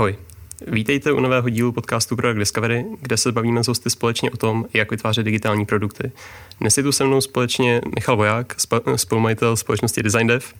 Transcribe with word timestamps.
Ahoj. 0.00 0.16
Vítejte 0.66 1.12
u 1.12 1.20
nového 1.20 1.48
dílu 1.48 1.72
podcastu 1.72 2.16
Product 2.16 2.38
Discovery, 2.38 2.84
kde 3.00 3.16
se 3.16 3.32
bavíme 3.32 3.64
s 3.64 3.68
hosty 3.68 3.90
společně 3.90 4.30
o 4.30 4.36
tom, 4.36 4.64
jak 4.74 4.90
vytvářet 4.90 5.24
digitální 5.24 5.66
produkty. 5.66 6.12
Dnes 6.60 6.76
je 6.76 6.82
tu 6.82 6.92
se 6.92 7.04
mnou 7.04 7.20
společně 7.20 7.80
Michal 7.94 8.16
Voják, 8.16 8.54
spolumajitel 8.96 9.56
společnosti 9.56 10.02
DesignDev 10.02 10.54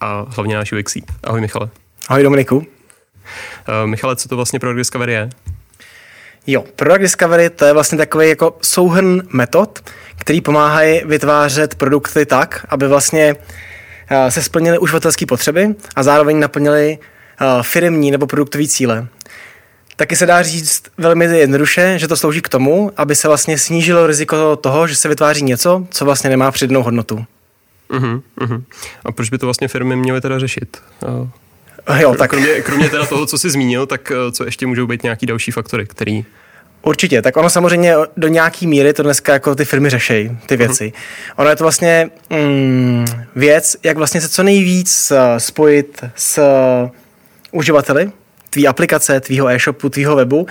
a 0.00 0.26
hlavně 0.28 0.54
náš 0.54 0.72
UX. 0.72 0.96
Ahoj 1.24 1.40
Michale. 1.40 1.68
Ahoj 2.08 2.22
Dominiku. 2.22 2.56
Uh, 2.56 2.64
Michale, 3.84 4.16
co 4.16 4.28
to 4.28 4.36
vlastně 4.36 4.58
Product 4.58 4.78
Discovery 4.78 5.12
je? 5.12 5.30
Jo, 6.46 6.64
Product 6.76 7.00
Discovery 7.00 7.50
to 7.50 7.64
je 7.64 7.72
vlastně 7.72 7.98
takový 7.98 8.28
jako 8.28 8.56
souhrn 8.62 9.22
metod, 9.32 9.90
který 10.16 10.40
pomáhají 10.40 11.02
vytvářet 11.04 11.74
produkty 11.74 12.26
tak, 12.26 12.66
aby 12.68 12.88
vlastně 12.88 13.34
uh, 13.34 14.28
se 14.28 14.42
splnily 14.42 14.78
uživatelské 14.78 15.26
potřeby 15.26 15.74
a 15.96 16.02
zároveň 16.02 16.40
naplnily 16.40 16.98
uh, 17.00 17.06
firmní 17.62 18.10
nebo 18.10 18.26
produktové 18.26 18.66
cíle. 18.66 19.08
Taky 19.96 20.16
se 20.16 20.26
dá 20.26 20.42
říct 20.42 20.82
velmi 20.98 21.24
jednoduše, 21.24 21.98
že 21.98 22.08
to 22.08 22.16
slouží 22.16 22.42
k 22.42 22.48
tomu, 22.48 22.92
aby 22.96 23.16
se 23.16 23.28
vlastně 23.28 23.58
snížilo 23.58 24.06
riziko 24.06 24.56
toho, 24.56 24.86
že 24.86 24.96
se 24.96 25.08
vytváří 25.08 25.42
něco, 25.42 25.86
co 25.90 26.04
vlastně 26.04 26.30
nemá 26.30 26.50
přednou 26.50 26.82
hodnotu. 26.82 27.24
Uh-huh, 27.90 28.22
uh-huh. 28.40 28.62
A 29.04 29.12
proč 29.12 29.30
by 29.30 29.38
to 29.38 29.46
vlastně 29.46 29.68
firmy 29.68 29.96
měly 29.96 30.20
teda 30.20 30.38
řešit? 30.38 30.76
Uh, 31.88 32.00
jo, 32.00 32.14
tak... 32.18 32.30
kromě, 32.30 32.60
kromě 32.60 32.90
teda 32.90 33.06
toho, 33.06 33.26
co 33.26 33.38
jsi 33.38 33.50
zmínil, 33.50 33.86
tak 33.86 34.10
eh, 34.10 34.32
co 34.32 34.44
ještě 34.44 34.66
můžou 34.66 34.86
být 34.86 35.02
nějaký 35.02 35.26
další 35.26 35.50
faktory, 35.50 35.86
který 35.86 36.24
Určitě, 36.82 37.22
tak 37.22 37.36
ono 37.36 37.50
samozřejmě 37.50 37.94
do 38.16 38.28
nějaký 38.28 38.66
míry 38.66 38.92
to 38.92 39.02
dneska 39.02 39.32
jako 39.32 39.54
ty 39.54 39.64
firmy 39.64 39.90
řeší, 39.90 40.30
ty 40.46 40.56
věci. 40.56 40.84
Uh-huh. 40.84 41.32
Ono 41.36 41.50
je 41.50 41.56
to 41.56 41.64
vlastně 41.64 42.10
mm, 42.30 43.06
věc, 43.36 43.76
jak 43.82 43.96
vlastně 43.96 44.20
se 44.20 44.28
co 44.28 44.42
nejvíc 44.42 45.12
spojit 45.38 46.04
s 46.16 46.40
uživateli, 47.56 48.10
tvý 48.50 48.68
aplikace, 48.68 49.20
tvýho 49.20 49.48
e-shopu, 49.48 49.88
tvýho 49.88 50.16
webu, 50.16 50.46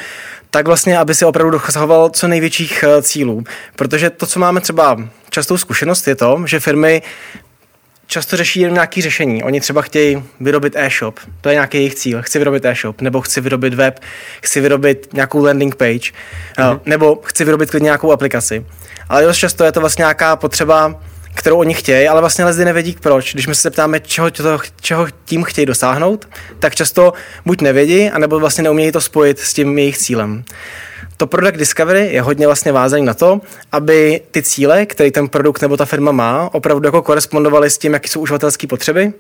tak 0.50 0.68
vlastně, 0.68 0.98
aby 0.98 1.16
si 1.16 1.26
opravdu 1.26 1.52
dosahoval 1.52 2.10
co 2.10 2.28
největších 2.28 2.84
eh, 2.84 3.02
cílů. 3.02 3.44
Protože 3.76 4.10
to, 4.10 4.26
co 4.26 4.40
máme 4.40 4.62
třeba 4.62 4.98
častou 5.30 5.58
zkušenost, 5.58 6.08
je 6.08 6.16
to, 6.16 6.44
že 6.46 6.60
firmy 6.60 7.02
často 8.08 8.38
řeší 8.38 8.60
jen 8.60 8.74
nějaké 8.74 9.02
řešení. 9.02 9.44
Oni 9.44 9.62
třeba 9.62 9.82
chtějí 9.82 10.24
vyrobit 10.40 10.74
e-shop, 10.76 11.20
to 11.42 11.50
je 11.50 11.56
nějaký 11.56 11.78
jejich 11.78 11.96
cíl. 11.96 12.22
Chci 12.22 12.40
vyrobit 12.40 12.66
e-shop, 12.66 13.02
nebo 13.02 13.22
chci 13.22 13.42
vyrobit 13.42 13.74
web, 13.74 14.00
chci 14.42 14.62
vyrobit 14.62 15.14
nějakou 15.14 15.46
landing 15.46 15.76
page, 15.76 16.12
mm-hmm. 16.58 16.80
nebo 16.86 17.22
chci 17.26 17.46
vyrobit 17.46 17.72
klidně 17.72 17.86
nějakou 17.86 18.12
aplikaci. 18.12 18.66
Ale 19.10 19.24
dost 19.24 19.38
často 19.38 19.64
je 19.64 19.72
to 19.72 19.80
vlastně 19.80 20.02
nějaká 20.02 20.36
potřeba 20.36 21.02
kterou 21.36 21.58
oni 21.58 21.74
chtějí, 21.74 22.08
ale 22.08 22.22
vlastně 22.22 22.46
lidi 22.46 22.66
nevědí 22.66 22.98
proč. 23.02 23.34
Když 23.34 23.48
my 23.48 23.56
se 23.56 23.72
ptáme, 23.72 24.00
čeho, 24.00 24.32
to, 24.32 24.60
čeho 24.82 25.08
tím 25.26 25.44
chtějí 25.44 25.66
dosáhnout, 25.66 26.28
tak 26.60 26.76
často 26.76 27.14
buď 27.46 27.62
nevědí, 27.62 28.10
anebo 28.10 28.40
vlastně 28.40 28.64
neumějí 28.64 28.92
to 28.92 29.02
spojit 29.02 29.40
s 29.40 29.54
tím 29.54 29.78
jejich 29.78 29.98
cílem. 29.98 30.44
To 31.18 31.28
product 31.28 31.58
discovery 31.58 32.08
je 32.12 32.22
hodně 32.22 32.46
vlastně 32.46 32.72
vázaný 32.72 33.06
na 33.06 33.14
to, 33.14 33.42
aby 33.72 34.22
ty 34.32 34.44
cíle, 34.44 34.86
které 34.86 35.12
ten 35.12 35.28
produkt 35.28 35.62
nebo 35.62 35.78
ta 35.78 35.86
firma 35.86 36.12
má, 36.12 36.50
opravdu 36.54 36.88
jako 36.88 37.02
korespondovaly 37.02 37.70
s 37.70 37.78
tím, 37.78 37.94
jaké 37.94 38.08
jsou 38.08 38.20
uživatelské 38.20 38.68
potřeby 38.68 39.14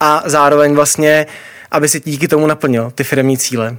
a 0.00 0.22
zároveň 0.26 0.74
vlastně, 0.74 1.26
aby 1.70 1.88
si 1.88 2.00
díky 2.04 2.28
tomu 2.28 2.46
naplnil 2.46 2.92
ty 2.94 3.04
firmní 3.04 3.38
cíle. 3.38 3.76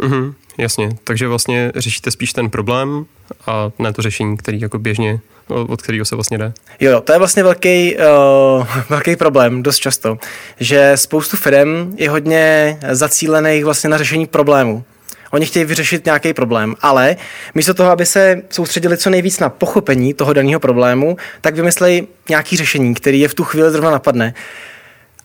Mm-hmm, 0.00 0.34
jasně, 0.58 0.88
takže 1.04 1.28
vlastně 1.28 1.72
řešíte 1.76 2.10
spíš 2.10 2.32
ten 2.32 2.50
problém 2.50 3.06
a 3.46 3.70
ne 3.78 3.92
to 3.92 4.02
řešení, 4.02 4.36
který 4.36 4.60
jako 4.60 4.78
běžně 4.78 5.20
od 5.48 5.82
kterého 5.82 6.04
se 6.04 6.14
vlastně 6.14 6.38
jde. 6.38 6.52
Jo, 6.80 7.00
to 7.00 7.12
je 7.12 7.18
vlastně 7.18 7.42
velký, 7.42 7.96
uh, 7.96 8.66
velký 8.88 9.16
problém 9.16 9.62
dost 9.62 9.78
často, 9.78 10.18
že 10.60 10.92
spoustu 10.94 11.36
firm 11.36 11.94
je 11.96 12.10
hodně 12.10 12.78
zacílených 12.90 13.64
vlastně 13.64 13.90
na 13.90 13.98
řešení 13.98 14.26
problému. 14.26 14.84
Oni 15.30 15.46
chtějí 15.46 15.64
vyřešit 15.64 16.04
nějaký 16.04 16.32
problém, 16.32 16.74
ale 16.80 17.16
místo 17.54 17.74
toho, 17.74 17.90
aby 17.90 18.06
se 18.06 18.42
soustředili 18.50 18.96
co 18.96 19.10
nejvíc 19.10 19.40
na 19.40 19.48
pochopení 19.48 20.14
toho 20.14 20.32
daného 20.32 20.60
problému, 20.60 21.16
tak 21.40 21.54
vymyslejí 21.54 22.08
nějaký 22.28 22.56
řešení, 22.56 22.94
který 22.94 23.20
je 23.20 23.28
v 23.28 23.34
tu 23.34 23.44
chvíli 23.44 23.70
zrovna 23.70 23.90
napadne. 23.90 24.34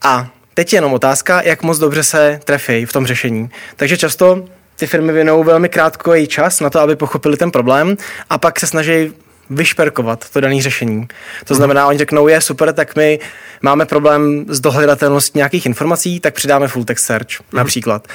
A 0.02 0.28
teď 0.54 0.74
je 0.74 0.78
jenom 0.78 0.94
otázka, 0.94 1.42
jak 1.42 1.64
moc 1.64 1.80
dobře 1.80 2.04
se 2.04 2.40
trefí 2.44 2.86
v 2.86 2.94
tom 2.94 3.06
řešení. 3.06 3.50
Takže 3.76 3.98
často 3.98 4.46
ty 4.80 4.88
firmy 4.88 5.14
věnou 5.14 5.44
velmi 5.44 5.70
krátkový 5.70 6.28
čas 6.28 6.60
na 6.60 6.70
to, 6.70 6.80
aby 6.80 6.96
pochopili 6.96 7.38
ten 7.38 7.52
problém 7.52 7.98
a 8.30 8.38
pak 8.38 8.60
se 8.60 8.68
snaží 8.68 9.14
vyšperkovat 9.50 10.30
to 10.30 10.42
dané 10.42 10.62
řešení. 10.62 11.08
To 11.46 11.56
znamená, 11.56 11.88
oni 11.88 11.98
řeknou, 11.98 12.28
je 12.28 12.42
super, 12.42 12.74
tak 12.74 12.96
my 12.96 13.20
máme 13.62 13.86
problém 13.86 14.46
s 14.48 14.60
dohledatelností 14.60 15.38
nějakých 15.38 15.66
informací, 15.66 16.20
tak 16.20 16.34
přidáme 16.34 16.68
full 16.68 16.86
text 16.86 17.06
search 17.06 17.28
mm-hmm. 17.28 17.44
například. 17.58 18.08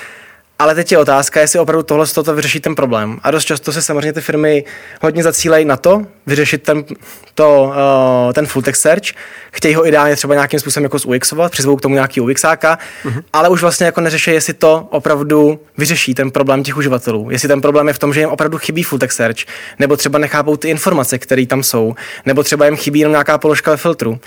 Ale 0.59 0.75
teď 0.75 0.93
je 0.93 0.99
otázka, 0.99 1.41
jestli 1.41 1.59
opravdu 1.59 1.83
tohle 1.83 2.07
to 2.07 2.35
vyřeší 2.35 2.61
ten 2.61 2.75
problém. 2.75 3.19
A 3.23 3.31
dost 3.31 3.45
často 3.45 3.73
se 3.73 3.83
samozřejmě 3.83 4.13
ty 4.13 4.21
firmy 4.21 4.65
hodně 5.03 5.23
zacílejí 5.23 5.65
na 5.65 5.77
to, 5.77 6.03
vyřešit 6.27 6.63
ten, 6.63 6.85
to, 7.35 7.73
uh, 8.27 8.33
ten 8.33 8.47
full 8.47 8.63
text 8.63 8.81
search. 8.81 9.05
Chtějí 9.53 9.75
ho 9.75 9.87
ideálně 9.87 10.17
třeba 10.17 10.35
nějakým 10.35 10.61
způsobem 10.61 10.85
jako 10.85 10.99
UXovat, 11.07 11.53
přizvou 11.53 11.77
k 11.77 11.81
tomu 11.81 11.95
nějaký 11.95 12.21
UXáka, 12.21 12.79
uh-huh. 13.05 13.23
ale 13.33 13.49
už 13.49 13.61
vlastně 13.61 13.87
jako 13.87 14.01
neřeší, 14.01 14.31
jestli 14.31 14.55
to 14.55 14.89
opravdu 14.91 15.61
vyřeší 15.79 16.15
ten 16.15 16.31
problém 16.31 16.63
těch 16.63 16.77
uživatelů. 16.77 17.31
Jestli 17.31 17.49
ten 17.49 17.61
problém 17.61 17.89
je 17.89 17.95
v 17.95 17.99
tom, 17.99 18.15
že 18.15 18.21
jim 18.21 18.29
opravdu 18.29 18.59
chybí 18.59 18.83
full 18.83 18.99
text 18.99 19.17
search, 19.17 19.39
nebo 19.79 19.97
třeba 19.97 20.19
nechápou 20.19 20.57
ty 20.57 20.69
informace, 20.69 21.19
které 21.19 21.47
tam 21.47 21.63
jsou, 21.63 21.95
nebo 22.27 22.43
třeba 22.43 22.65
jim 22.65 22.77
chybí 22.77 23.01
jenom 23.01 23.13
nějaká 23.13 23.39
položka 23.39 23.71
ve 23.71 23.77
filtru. 23.77 24.21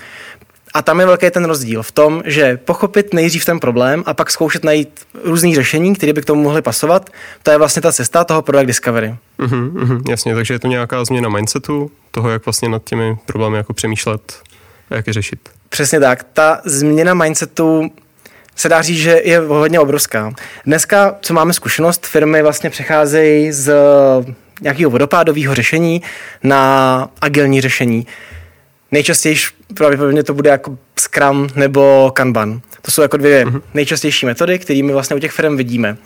A 0.78 0.82
tam 0.82 1.00
je 1.00 1.06
velký 1.06 1.30
ten 1.30 1.44
rozdíl 1.44 1.82
v 1.82 1.92
tom, 1.92 2.22
že 2.24 2.56
pochopit 2.56 3.14
nejdřív 3.14 3.44
ten 3.44 3.60
problém 3.60 4.02
a 4.06 4.14
pak 4.14 4.30
zkoušet 4.30 4.64
najít 4.64 5.00
různý 5.24 5.54
řešení, 5.54 5.94
které 5.94 6.12
by 6.12 6.22
k 6.22 6.24
tomu 6.24 6.42
mohly 6.42 6.62
pasovat, 6.62 7.10
to 7.42 7.50
je 7.50 7.58
vlastně 7.58 7.82
ta 7.82 7.92
cesta 7.92 8.24
toho 8.24 8.42
product 8.42 8.66
discovery. 8.66 9.14
Uh-huh, 9.38 9.72
uh-huh, 9.72 10.10
jasně, 10.10 10.34
takže 10.34 10.54
je 10.54 10.58
to 10.58 10.66
nějaká 10.68 11.04
změna 11.04 11.28
mindsetu, 11.28 11.90
toho, 12.10 12.30
jak 12.30 12.46
vlastně 12.46 12.68
nad 12.68 12.84
těmi 12.84 13.16
problémy 13.26 13.56
jako 13.56 13.72
přemýšlet 13.72 14.34
a 14.90 14.94
jak 14.94 15.06
je 15.06 15.12
řešit. 15.12 15.48
Přesně 15.68 16.00
tak. 16.00 16.26
Ta 16.32 16.60
změna 16.64 17.14
mindsetu 17.14 17.90
se 18.56 18.68
dá 18.68 18.82
říct, 18.82 18.98
že 18.98 19.20
je 19.24 19.38
hodně 19.38 19.80
obrovská. 19.80 20.32
Dneska, 20.66 21.16
co 21.20 21.34
máme 21.34 21.52
zkušenost, 21.52 22.06
firmy 22.06 22.42
vlastně 22.42 22.70
přecházejí 22.70 23.52
z 23.52 23.72
nějakého 24.60 24.90
vodopádového 24.90 25.54
řešení 25.54 26.02
na 26.42 27.10
agilní 27.20 27.60
řešení. 27.60 28.06
Nejčastěji 28.92 29.36
pravděpodobně 29.74 30.22
to 30.22 30.34
bude 30.34 30.50
jako 30.50 30.78
Scrum 31.00 31.48
nebo 31.54 32.12
Kanban. 32.14 32.60
To 32.82 32.90
jsou 32.90 33.02
jako 33.02 33.16
dvě 33.16 33.44
uh-huh. 33.44 33.62
nejčastější 33.74 34.26
metody, 34.26 34.58
kterými 34.58 34.92
vlastně 34.92 35.16
u 35.16 35.18
těch 35.18 35.32
firm 35.32 35.56
vidíme. 35.56 35.96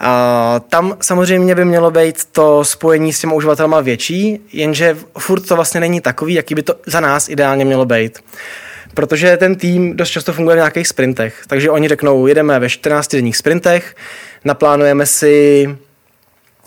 A 0.00 0.60
tam 0.68 0.96
samozřejmě 1.00 1.54
by 1.54 1.64
mělo 1.64 1.90
být 1.90 2.24
to 2.24 2.64
spojení 2.64 3.12
s 3.12 3.20
těmi 3.20 3.34
uživatelama 3.34 3.80
větší, 3.80 4.40
jenže 4.52 4.96
furt 5.18 5.40
to 5.40 5.56
vlastně 5.56 5.80
není 5.80 6.00
takový, 6.00 6.34
jaký 6.34 6.54
by 6.54 6.62
to 6.62 6.74
za 6.86 7.00
nás 7.00 7.28
ideálně 7.28 7.64
mělo 7.64 7.84
být. 7.84 8.18
Protože 8.94 9.36
ten 9.36 9.56
tým 9.56 9.96
dost 9.96 10.10
často 10.10 10.32
funguje 10.32 10.56
v 10.56 10.58
nějakých 10.58 10.88
sprintech. 10.88 11.42
Takže 11.46 11.70
oni 11.70 11.88
řeknou, 11.88 12.26
jedeme 12.26 12.58
ve 12.58 12.68
14 12.68 13.08
denních 13.08 13.36
sprintech, 13.36 13.96
naplánujeme 14.44 15.06
si 15.06 15.68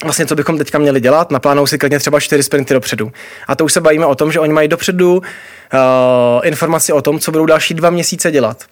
vlastně, 0.03 0.25
co 0.25 0.35
bychom 0.35 0.57
teďka 0.57 0.77
měli 0.77 1.01
dělat, 1.01 1.31
naplánou 1.31 1.67
si 1.67 1.77
klidně 1.77 1.99
třeba 1.99 2.19
čtyři 2.19 2.43
sprinty 2.43 2.73
dopředu. 2.73 3.11
A 3.47 3.55
to 3.55 3.65
už 3.65 3.73
se 3.73 3.81
bavíme 3.81 4.05
o 4.05 4.15
tom, 4.15 4.31
že 4.31 4.39
oni 4.39 4.53
mají 4.53 4.67
dopředu 4.67 5.17
uh, 5.17 5.21
informaci 6.43 6.93
o 6.93 7.01
tom, 7.01 7.19
co 7.19 7.31
budou 7.31 7.45
další 7.45 7.73
dva 7.73 7.89
měsíce 7.89 8.31
dělat. 8.31 8.63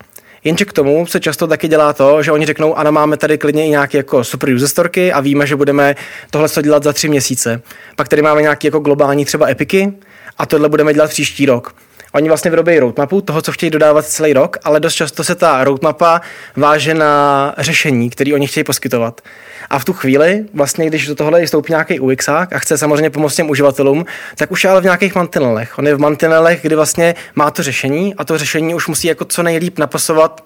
Jenže 0.44 0.66
k 0.66 0.74
tomu 0.74 1.06
se 1.06 1.20
často 1.20 1.48
taky 1.48 1.68
dělá 1.68 1.94
to, 1.94 2.24
že 2.24 2.32
oni 2.32 2.46
řeknou, 2.46 2.76
ano, 2.76 2.92
máme 2.92 3.18
tady 3.18 3.38
klidně 3.38 3.66
i 3.66 3.70
nějaké 3.70 3.98
jako 3.98 4.24
super 4.24 4.54
user 4.54 4.68
storky 4.68 5.14
a 5.14 5.20
víme, 5.20 5.48
že 5.48 5.56
budeme 5.56 5.96
tohle 6.30 6.50
dělat 6.62 6.84
za 6.84 6.94
tři 6.94 7.10
měsíce. 7.10 7.62
Pak 7.96 8.08
tady 8.08 8.22
máme 8.22 8.42
nějaké 8.42 8.68
jako 8.68 8.80
globální 8.80 9.26
třeba 9.26 9.50
epiky 9.50 9.94
a 10.38 10.46
tohle 10.46 10.70
budeme 10.70 10.94
dělat 10.94 11.10
příští 11.10 11.46
rok. 11.46 11.76
Oni 12.14 12.28
vlastně 12.28 12.52
vyrobí 12.52 12.80
roadmapu 12.80 13.22
toho, 13.22 13.42
co 13.42 13.52
chtějí 13.52 13.70
dodávat 13.70 14.06
celý 14.06 14.34
rok, 14.34 14.58
ale 14.64 14.80
dost 14.80 14.94
často 14.94 15.24
se 15.24 15.36
ta 15.36 15.64
roadmapa 15.64 16.22
váže 16.56 16.94
na 16.94 17.54
řešení, 17.58 18.10
které 18.10 18.34
oni 18.34 18.48
chtějí 18.48 18.64
poskytovat. 18.64 19.22
A 19.70 19.80
v 19.80 19.86
tu 19.86 19.94
chvíli, 19.94 20.46
vlastně, 20.54 20.88
když 20.88 21.08
do 21.08 21.16
tohle 21.16 21.46
vstoupí 21.46 21.72
nějaký 21.72 22.00
UXák 22.00 22.54
a 22.54 22.60
chce 22.60 22.78
samozřejmě 22.78 23.10
pomoct 23.10 23.36
těm 23.36 23.50
uživatelům, 23.50 24.06
tak 24.36 24.52
už 24.52 24.64
je 24.64 24.70
ale 24.70 24.82
v 24.82 24.84
nějakých 24.84 25.16
mantinelech. 25.16 25.78
On 25.78 25.88
je 25.88 25.96
v 25.96 26.00
mantinelech, 26.00 26.62
kdy 26.62 26.76
vlastně 26.76 27.16
má 27.36 27.52
to 27.52 27.64
řešení 27.64 28.16
a 28.16 28.24
to 28.24 28.38
řešení 28.38 28.76
už 28.76 28.88
musí 28.88 29.08
jako 29.08 29.26
co 29.26 29.44
nejlíp 29.44 29.80
napasovat 29.80 30.44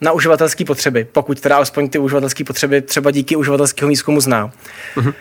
na 0.00 0.12
uživatelské 0.12 0.64
potřeby, 0.64 1.06
pokud 1.12 1.40
teda 1.40 1.56
alespoň 1.56 1.88
ty 1.88 1.98
uživatelské 1.98 2.44
potřeby 2.44 2.82
třeba 2.82 3.10
díky 3.10 3.36
uživatelského 3.36 3.88
výzkumu 3.88 4.20
zná. 4.20 4.50
Uh-huh. 4.96 5.14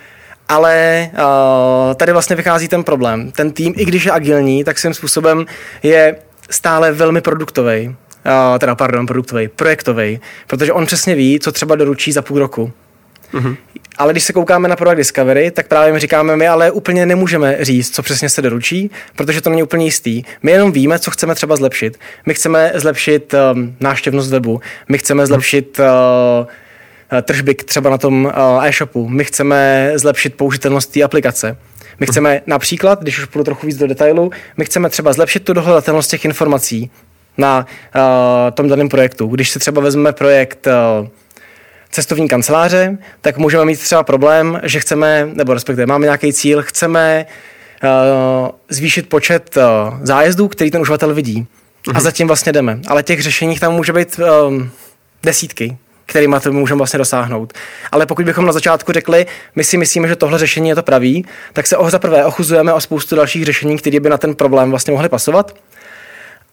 Ale 0.50 1.10
uh, 1.14 1.94
tady 1.96 2.12
vlastně 2.12 2.36
vychází 2.36 2.68
ten 2.68 2.84
problém. 2.84 3.32
Ten 3.32 3.52
tým, 3.52 3.74
i 3.78 3.86
když 3.86 4.06
je 4.06 4.12
agilní, 4.12 4.64
tak 4.64 4.80
svým 4.80 4.94
způsobem 4.94 5.46
je 5.84 6.16
stále 6.50 6.92
velmi 6.92 7.22
produktový. 7.22 7.88
Uh, 7.88 8.60
teda, 8.60 8.76
pardon, 8.76 9.06
produktový, 9.06 9.48
projektový, 9.48 10.20
protože 10.48 10.74
on 10.74 10.86
přesně 10.86 11.16
ví, 11.16 11.40
co 11.40 11.52
třeba 11.52 11.76
doručí 11.76 12.12
za 12.12 12.22
půl 12.22 12.40
roku. 12.40 12.72
Uh-huh. 13.34 13.58
Ale 13.98 14.14
když 14.14 14.24
se 14.24 14.34
koukáme 14.34 14.68
na 14.68 14.76
Product 14.76 14.98
Discovery, 14.98 15.52
tak 15.52 15.68
právě 15.68 15.94
my 15.94 16.00
říkáme, 16.00 16.36
my 16.38 16.48
ale 16.48 16.72
úplně 16.72 17.06
nemůžeme 17.06 17.58
říct, 17.60 17.96
co 17.96 18.04
přesně 18.04 18.30
se 18.30 18.42
doručí, 18.42 18.92
protože 19.16 19.42
to 19.42 19.50
není 19.50 19.64
úplně 19.64 19.86
jistý. 19.86 20.24
My 20.44 20.52
jenom 20.52 20.72
víme, 20.72 21.00
co 21.00 21.12
chceme 21.12 21.36
třeba 21.36 21.56
zlepšit. 21.56 22.00
My 22.26 22.34
chceme 22.34 22.72
zlepšit 22.76 23.34
um, 23.34 23.76
náštěvnost 23.80 24.32
webu, 24.32 24.62
my 24.90 24.98
chceme 24.98 25.28
zlepšit 25.28 25.80
uh, 25.80 26.48
tržby 27.22 27.56
třeba 27.56 27.90
na 27.90 27.98
tom 27.98 28.34
e-shopu. 28.64 29.10
My 29.10 29.24
chceme 29.24 29.92
zlepšit 29.96 30.36
použitelnost 30.36 30.92
té 30.92 31.04
aplikace. 31.04 31.58
My 32.00 32.06
chceme 32.06 32.42
například, 32.46 33.02
když 33.02 33.20
už 33.20 33.26
půjdu 33.26 33.44
trochu 33.44 33.68
víc 33.68 33.78
do 33.78 33.88
detailu, 33.88 34.32
my 34.58 34.66
chceme 34.66 34.90
třeba 34.90 35.14
zlepšit 35.14 35.44
tu 35.44 35.54
dohledatelnost 35.54 36.10
těch 36.10 36.26
informací 36.26 36.92
na 37.38 37.66
uh, 37.96 38.02
tom 38.54 38.68
daném 38.68 38.90
projektu. 38.90 39.28
Když 39.28 39.50
si 39.50 39.60
třeba 39.60 39.82
vezmeme 39.82 40.14
projekt 40.14 40.68
uh, 40.68 41.08
cestovní 41.90 42.28
kanceláře, 42.28 42.98
tak 43.22 43.38
můžeme 43.38 43.66
mít 43.66 43.80
třeba 43.80 44.04
problém, 44.04 44.62
že 44.64 44.80
chceme, 44.80 45.30
nebo 45.34 45.54
respektive 45.54 45.86
máme 45.86 46.06
nějaký 46.06 46.34
cíl, 46.34 46.62
chceme 46.64 47.26
uh, 47.84 48.50
zvýšit 48.70 49.10
počet 49.10 49.58
uh, 49.58 49.64
zájezdů, 50.02 50.48
který 50.48 50.72
ten 50.72 50.82
uživatel 50.82 51.14
vidí. 51.14 51.42
Uh-huh. 51.42 51.90
A 51.90 51.94
mhm. 51.94 52.02
zatím 52.02 52.28
vlastně 52.28 52.52
jdeme. 52.52 52.80
Ale 52.88 53.04
těch 53.04 53.22
řešení 53.22 53.60
tam 53.60 53.74
může 53.74 53.94
být 53.94 54.20
um, 54.48 54.70
desítky, 55.24 55.78
kterými 56.08 56.36
to 56.44 56.52
můžeme 56.52 56.78
vlastně 56.78 56.98
dosáhnout. 56.98 57.54
Ale 57.92 58.06
pokud 58.06 58.26
bychom 58.26 58.46
na 58.46 58.52
začátku 58.52 58.92
řekli, 58.92 59.26
my 59.56 59.64
si 59.64 59.78
myslíme, 59.78 60.08
že 60.08 60.16
tohle 60.16 60.40
řešení 60.40 60.70
je 60.70 60.76
to 60.76 60.84
pravý, 60.84 61.26
tak 61.54 61.68
se 61.68 61.76
za 61.88 62.00
prvé 62.00 62.26
ochuzujeme 62.26 62.74
o 62.74 62.82
spoustu 62.82 63.16
dalších 63.16 63.46
řešení, 63.46 63.78
které 63.78 64.00
by 64.00 64.10
na 64.10 64.18
ten 64.18 64.36
problém 64.36 64.70
vlastně 64.70 64.92
mohly 64.92 65.10
pasovat. 65.10 65.56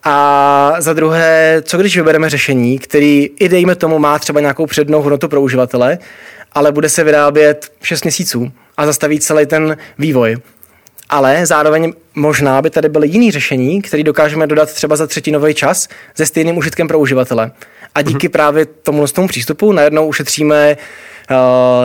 A 0.05 0.77
za 0.79 0.93
druhé, 0.93 1.63
co 1.63 1.79
když 1.79 1.97
vybereme 1.97 2.31
řešení, 2.31 2.79
který 2.79 3.31
i 3.41 3.49
dejme 3.49 3.75
tomu 3.75 3.99
má 3.99 4.19
třeba 4.19 4.41
nějakou 4.41 4.67
přednou 4.67 5.03
hodnotu 5.03 5.29
pro 5.29 5.41
uživatele, 5.41 5.99
ale 6.53 6.73
bude 6.73 6.89
se 6.89 7.05
vyrábět 7.05 7.73
6 7.83 8.05
měsíců 8.05 8.53
a 8.77 8.87
zastaví 8.87 9.21
celý 9.21 9.47
ten 9.47 9.77
vývoj. 9.99 10.37
Ale 11.09 11.47
zároveň 11.47 11.93
možná 12.15 12.63
by 12.63 12.71
tady 12.71 12.89
byly 12.89 13.09
jiný 13.09 13.31
řešení, 13.31 13.83
které 13.83 14.03
dokážeme 14.03 14.47
dodat 14.47 14.73
třeba 14.73 14.97
za 14.97 15.07
třetinový 15.07 15.55
čas 15.55 15.89
se 16.15 16.27
stejným 16.27 16.59
užitkem 16.59 16.89
pro 16.89 16.99
uživatele. 16.99 17.51
A 17.95 18.03
díky 18.03 18.29
mm-hmm. 18.29 18.33
právě 18.33 18.67
tomu, 18.67 19.07
tomu 19.07 19.29
přístupu 19.29 19.73
najednou 19.73 20.07
ušetříme 20.07 20.77
uh, 21.31 21.37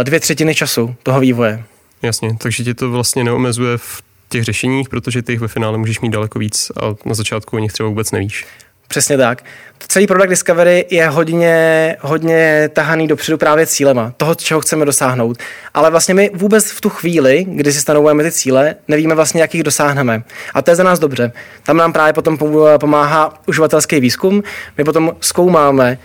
dvě 0.03 0.19
třetiny 0.19 0.55
času 0.55 0.95
toho 1.03 1.19
vývoje. 1.19 1.63
Jasně, 2.01 2.37
takže 2.37 2.63
ti 2.63 2.73
to 2.73 2.91
vlastně 2.91 3.23
neomezuje 3.23 3.77
v 3.77 4.01
těch 4.29 4.43
řešeních, 4.43 4.89
protože 4.89 5.21
ty 5.21 5.31
jich 5.31 5.39
ve 5.39 5.47
finále 5.47 5.77
můžeš 5.77 5.99
mít 5.99 6.09
daleko 6.09 6.39
víc 6.39 6.71
a 6.81 6.95
na 7.05 7.15
začátku 7.15 7.55
o 7.55 7.59
nich 7.59 7.73
třeba 7.73 7.89
vůbec 7.89 8.11
nevíš. 8.11 8.45
Přesně 8.89 9.17
tak. 9.17 9.43
Celý 9.87 10.07
product 10.07 10.29
discovery 10.29 10.85
je 10.89 11.07
hodně, 11.07 11.95
hodně 12.01 12.69
tahaný 12.73 13.07
dopředu 13.07 13.37
právě 13.37 13.67
cílema, 13.67 14.13
toho, 14.17 14.35
čeho 14.35 14.61
chceme 14.61 14.85
dosáhnout. 14.85 15.37
Ale 15.73 15.91
vlastně 15.91 16.13
my 16.13 16.31
vůbec 16.33 16.71
v 16.71 16.81
tu 16.81 16.89
chvíli, 16.89 17.45
kdy 17.47 17.73
si 17.73 17.81
stanovujeme 17.81 18.23
ty 18.23 18.31
cíle, 18.31 18.75
nevíme 18.87 19.15
vlastně, 19.15 19.41
jak 19.41 19.53
jich 19.53 19.63
dosáhneme. 19.63 20.23
A 20.53 20.61
to 20.61 20.71
je 20.71 20.75
za 20.75 20.83
nás 20.83 20.99
dobře. 20.99 21.31
Tam 21.63 21.77
nám 21.77 21.93
právě 21.93 22.13
potom 22.13 22.37
pomáhá 22.77 23.33
uživatelský 23.47 23.99
výzkum. 23.99 24.43
My 24.77 24.83
potom 24.83 25.15
zkoumáme, 25.21 25.97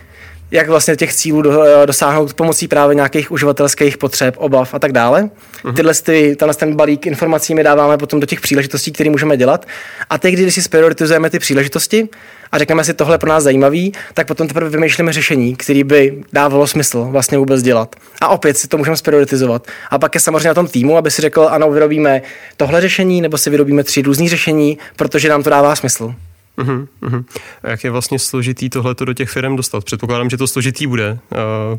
jak 0.54 0.68
vlastně 0.68 0.96
těch 0.96 1.14
cílů 1.14 1.42
dosáhnout 1.86 2.34
pomocí 2.34 2.68
právě 2.68 2.94
nějakých 2.94 3.30
uživatelských 3.32 3.98
potřeb, 3.98 4.34
obav 4.38 4.74
a 4.74 4.78
tak 4.78 4.92
dále. 4.92 5.30
Uh-huh. 5.64 5.74
Tyhle 5.74 5.94
ty, 5.94 6.36
tenhle 6.38 6.54
ten 6.54 6.76
balík 6.76 7.06
informací 7.06 7.54
my 7.54 7.62
dáváme 7.62 7.98
potom 7.98 8.20
do 8.20 8.26
těch 8.26 8.40
příležitostí, 8.40 8.92
které 8.92 9.10
můžeme 9.10 9.36
dělat. 9.36 9.66
A 10.10 10.18
teď, 10.18 10.34
když 10.34 10.54
si 10.54 10.68
prioritizujeme 10.68 11.30
ty 11.30 11.38
příležitosti 11.38 12.08
a 12.52 12.58
řekneme 12.58 12.84
si, 12.84 12.94
tohle 12.94 13.18
pro 13.18 13.30
nás 13.30 13.44
zajímavý, 13.44 13.92
tak 14.14 14.26
potom 14.26 14.48
teprve 14.48 14.70
vymýšlíme 14.70 15.12
řešení, 15.12 15.56
které 15.56 15.84
by 15.84 16.22
dávalo 16.32 16.66
smysl 16.66 17.04
vlastně 17.10 17.38
vůbec 17.38 17.62
dělat. 17.62 17.96
A 18.20 18.28
opět 18.28 18.58
si 18.58 18.68
to 18.68 18.78
můžeme 18.78 18.96
prioritizovat. 19.04 19.66
A 19.90 19.98
pak 19.98 20.14
je 20.14 20.20
samozřejmě 20.20 20.48
na 20.48 20.54
tom 20.54 20.68
týmu, 20.68 20.96
aby 20.96 21.10
si 21.10 21.22
řekl, 21.22 21.48
ano, 21.50 21.70
vyrobíme 21.70 22.22
tohle 22.56 22.80
řešení, 22.80 23.20
nebo 23.20 23.38
si 23.38 23.50
vyrobíme 23.50 23.84
tři 23.84 24.02
různý 24.02 24.28
řešení, 24.28 24.78
protože 24.96 25.28
nám 25.28 25.42
to 25.42 25.50
dává 25.50 25.76
smysl. 25.76 26.14
Uh-huh, 26.58 26.86
uh-huh. 27.02 27.24
A 27.62 27.70
jak 27.70 27.84
je 27.84 27.90
vlastně 27.90 28.18
složitý 28.18 28.70
tohleto 28.70 29.04
do 29.04 29.14
těch 29.14 29.30
firm 29.30 29.56
dostat? 29.56 29.84
Předpokládám, 29.84 30.30
že 30.30 30.36
to 30.36 30.46
složitý 30.46 30.86
bude, 30.86 31.10
uh, 31.12 31.18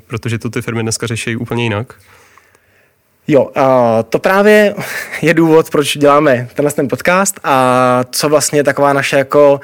protože 0.08 0.40
to 0.40 0.50
ty 0.50 0.62
firmy 0.62 0.84
dneska 0.84 1.08
řeší 1.08 1.36
úplně 1.36 1.64
jinak. 1.64 1.94
Jo, 3.28 3.44
uh, 3.44 3.52
to 4.10 4.20
právě 4.20 4.76
je 5.22 5.34
důvod, 5.34 5.70
proč 5.70 5.98
děláme 5.98 6.48
tenhle 6.54 6.72
ten 6.72 6.88
podcast 6.88 7.40
a 7.44 8.04
co 8.12 8.30
vlastně 8.30 8.60
je 8.60 8.64
taková 8.64 8.94
naše 8.94 9.18
jako 9.18 9.60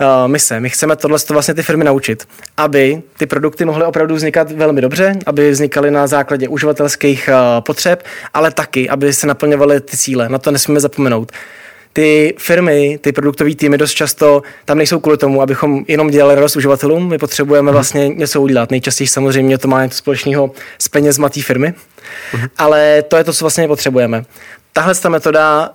uh, 0.00 0.28
mise. 0.28 0.60
My 0.60 0.70
chceme 0.70 0.96
tohle 0.96 1.18
vlastně 1.30 1.54
ty 1.54 1.62
firmy 1.62 1.84
naučit, 1.84 2.28
aby 2.56 3.02
ty 3.16 3.26
produkty 3.26 3.64
mohly 3.64 3.84
opravdu 3.84 4.14
vznikat 4.14 4.50
velmi 4.50 4.80
dobře, 4.80 5.18
aby 5.26 5.50
vznikaly 5.50 5.90
na 5.90 6.06
základě 6.06 6.48
uživatelských 6.48 7.28
potřeb, 7.60 8.04
ale 8.34 8.50
taky, 8.50 8.88
aby 8.88 9.12
se 9.12 9.26
naplňovaly 9.26 9.80
ty 9.80 9.96
cíle. 9.96 10.28
Na 10.28 10.38
to 10.38 10.50
nesmíme 10.50 10.80
zapomenout 10.80 11.32
ty 11.94 12.34
firmy, 12.38 12.98
ty 13.00 13.12
produktové 13.12 13.54
týmy 13.54 13.78
dost 13.78 13.92
často 13.92 14.42
tam 14.64 14.78
nejsou 14.78 15.00
kvůli 15.00 15.16
tomu, 15.16 15.42
abychom 15.42 15.84
jenom 15.88 16.10
dělali 16.10 16.34
radost 16.34 16.56
uživatelům. 16.56 17.08
My 17.08 17.18
potřebujeme 17.18 17.66
mhm. 17.66 17.74
vlastně 17.74 18.08
něco 18.08 18.42
udělat. 18.42 18.70
Nejčastěji 18.70 19.08
samozřejmě 19.08 19.58
to 19.58 19.68
má 19.68 19.84
něco 19.84 19.98
společného 19.98 20.50
s 20.78 20.88
penězma 20.88 21.28
té 21.28 21.42
firmy, 21.42 21.74
uh-huh. 22.32 22.48
ale 22.58 23.02
to 23.02 23.16
je 23.16 23.24
to, 23.24 23.32
co 23.32 23.44
vlastně 23.44 23.68
potřebujeme. 23.68 24.24
Tahle 24.72 24.94
ta 24.94 25.08
metoda 25.08 25.70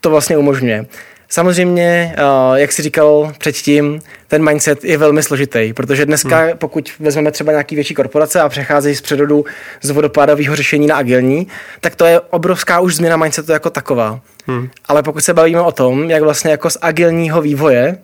to 0.00 0.10
vlastně 0.10 0.36
umožňuje. 0.36 0.86
Samozřejmě, 1.28 2.14
eh, 2.16 2.60
jak 2.60 2.72
si 2.72 2.82
říkal 2.82 3.32
předtím, 3.38 4.00
ten 4.28 4.44
mindset 4.44 4.84
je 4.84 4.98
velmi 4.98 5.22
složitý, 5.22 5.72
protože 5.72 6.06
dneska, 6.06 6.38
hmm. 6.38 6.58
pokud 6.58 6.92
vezmeme 7.00 7.30
třeba 7.32 7.52
nějaký 7.52 7.74
větší 7.74 7.94
korporace 7.94 8.40
a 8.40 8.48
přecházejí 8.48 8.96
z 8.96 9.00
přerodu 9.00 9.44
z 9.82 9.90
vodopádového 9.90 10.56
řešení 10.56 10.86
na 10.86 10.96
agilní, 10.96 11.46
tak 11.80 11.96
to 11.96 12.04
je 12.04 12.20
obrovská 12.20 12.80
už 12.80 12.96
změna 12.96 13.16
mindsetu 13.16 13.52
jako 13.52 13.70
taková. 13.70 14.20
Hmm. 14.46 14.68
Ale 14.88 15.02
pokud 15.02 15.20
se 15.20 15.34
bavíme 15.34 15.60
o 15.60 15.72
tom, 15.72 16.10
jak 16.10 16.22
vlastně 16.22 16.50
jako 16.50 16.70
z 16.70 16.78
agilního 16.80 17.42
vývoje 17.42 17.98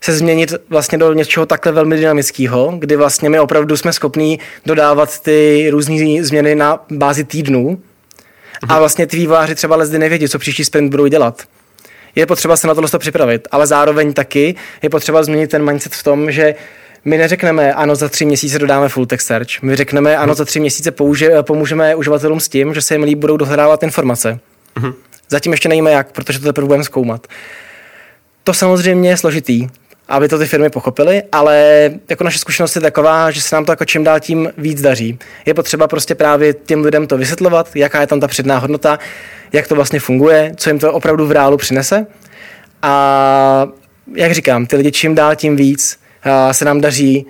se 0.00 0.12
změnit 0.12 0.54
vlastně 0.70 0.98
do 0.98 1.12
něčeho 1.12 1.46
takhle 1.46 1.72
velmi 1.72 1.96
dynamického, 1.96 2.74
kdy 2.78 2.96
vlastně 2.96 3.30
my 3.30 3.40
opravdu 3.40 3.76
jsme 3.76 3.92
schopní 3.92 4.38
dodávat 4.66 5.20
ty 5.20 5.68
různé 5.70 6.24
změny 6.24 6.54
na 6.54 6.84
bázi 6.90 7.24
týdnů 7.24 7.68
hmm. 7.68 7.78
a 8.68 8.78
vlastně 8.78 9.06
ty 9.06 9.16
vývojáři 9.16 9.54
třeba 9.54 9.76
lezdy 9.76 9.98
nevědí, 9.98 10.28
co 10.28 10.38
příští 10.38 10.64
sprint 10.64 10.90
budou 10.90 11.06
dělat 11.06 11.42
je 12.14 12.26
potřeba 12.26 12.56
se 12.56 12.66
na 12.66 12.74
tohle 12.74 12.98
připravit, 12.98 13.48
ale 13.50 13.66
zároveň 13.66 14.12
taky 14.12 14.54
je 14.82 14.90
potřeba 14.90 15.22
změnit 15.22 15.50
ten 15.50 15.64
mindset 15.64 15.94
v 15.94 16.02
tom, 16.02 16.30
že 16.30 16.54
my 17.04 17.18
neřekneme, 17.18 17.74
ano, 17.74 17.94
za 17.94 18.08
tři 18.08 18.24
měsíce 18.24 18.58
dodáme 18.58 18.88
full 18.88 19.06
text 19.06 19.26
search. 19.26 19.62
My 19.62 19.76
řekneme, 19.76 20.16
ano, 20.16 20.34
za 20.34 20.44
tři 20.44 20.60
měsíce 20.60 20.90
použi- 20.90 21.42
pomůžeme 21.42 21.94
uživatelům 21.94 22.40
s 22.40 22.48
tím, 22.48 22.74
že 22.74 22.82
se 22.82 22.94
jim 22.94 23.02
líp 23.02 23.18
budou 23.18 23.36
dohledávat 23.36 23.82
informace. 23.82 24.38
Uh-huh. 24.76 24.94
Zatím 25.28 25.52
ještě 25.52 25.68
nevíme 25.68 25.90
jak, 25.90 26.12
protože 26.12 26.38
to 26.38 26.44
teprve 26.44 26.66
budeme 26.66 26.84
zkoumat. 26.84 27.26
To 28.44 28.54
samozřejmě 28.54 29.10
je 29.10 29.16
složitý, 29.16 29.68
aby 30.10 30.28
to 30.28 30.38
ty 30.38 30.46
firmy 30.46 30.70
pochopily, 30.70 31.22
ale 31.32 31.90
jako 32.08 32.24
naše 32.24 32.38
zkušenost 32.38 32.74
je 32.74 32.80
taková, 32.80 33.30
že 33.30 33.40
se 33.40 33.56
nám 33.56 33.64
to 33.64 33.72
jako 33.72 33.84
čím 33.84 34.04
dál 34.04 34.20
tím 34.20 34.52
víc 34.58 34.80
daří. 34.80 35.18
Je 35.46 35.54
potřeba 35.54 35.88
prostě 35.88 36.14
právě 36.14 36.54
těm 36.54 36.84
lidem 36.84 37.06
to 37.06 37.18
vysvětlovat, 37.18 37.70
jaká 37.74 38.00
je 38.00 38.06
tam 38.06 38.20
ta 38.20 38.28
předná 38.28 38.58
hodnota, 38.58 38.98
jak 39.52 39.68
to 39.68 39.74
vlastně 39.74 40.00
funguje, 40.00 40.52
co 40.56 40.70
jim 40.70 40.78
to 40.78 40.92
opravdu 40.92 41.26
v 41.26 41.32
reálu 41.32 41.56
přinese. 41.56 42.06
A 42.82 43.68
jak 44.14 44.32
říkám, 44.32 44.66
ty 44.66 44.76
lidi 44.76 44.92
čím 44.92 45.14
dál 45.14 45.36
tím 45.36 45.56
víc 45.56 46.00
se 46.52 46.64
nám 46.64 46.80
daří 46.80 47.26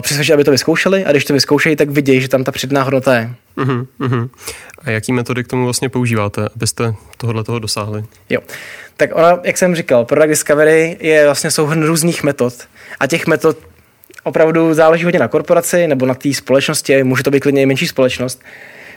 přesvědčit, 0.00 0.32
aby 0.32 0.44
to 0.44 0.50
vyzkoušeli 0.50 1.04
a 1.04 1.10
když 1.10 1.24
to 1.24 1.32
vyzkoušejí, 1.32 1.76
tak 1.76 1.90
vidějí, 1.90 2.20
že 2.20 2.28
tam 2.28 2.44
ta 2.44 2.52
předná 2.52 2.82
hodnota 2.82 3.14
je. 3.14 3.30
Uh-huh, 3.56 3.86
uh-huh. 4.00 4.28
A 4.84 4.90
jaký 4.90 5.12
metody 5.12 5.44
k 5.44 5.48
tomu 5.48 5.64
vlastně 5.64 5.88
používáte, 5.88 6.48
abyste 6.56 6.94
tohle 7.16 7.44
toho 7.44 7.58
dosáhli? 7.58 8.04
Jo, 8.30 8.40
tak 9.00 9.16
ona, 9.16 9.40
jak 9.42 9.58
jsem 9.58 9.76
říkal, 9.76 10.04
Product 10.04 10.28
Discovery 10.28 10.96
je 11.00 11.24
vlastně 11.24 11.50
souhrn 11.50 11.86
různých 11.86 12.22
metod 12.22 12.54
a 13.00 13.06
těch 13.06 13.26
metod 13.26 13.56
opravdu 14.24 14.74
záleží 14.74 15.04
hodně 15.04 15.20
na 15.20 15.28
korporaci 15.28 15.88
nebo 15.88 16.06
na 16.06 16.14
té 16.14 16.34
společnosti, 16.34 17.04
může 17.04 17.22
to 17.22 17.30
být 17.30 17.40
klidně 17.40 17.62
i 17.62 17.66
menší 17.66 17.86
společnost, 17.86 18.42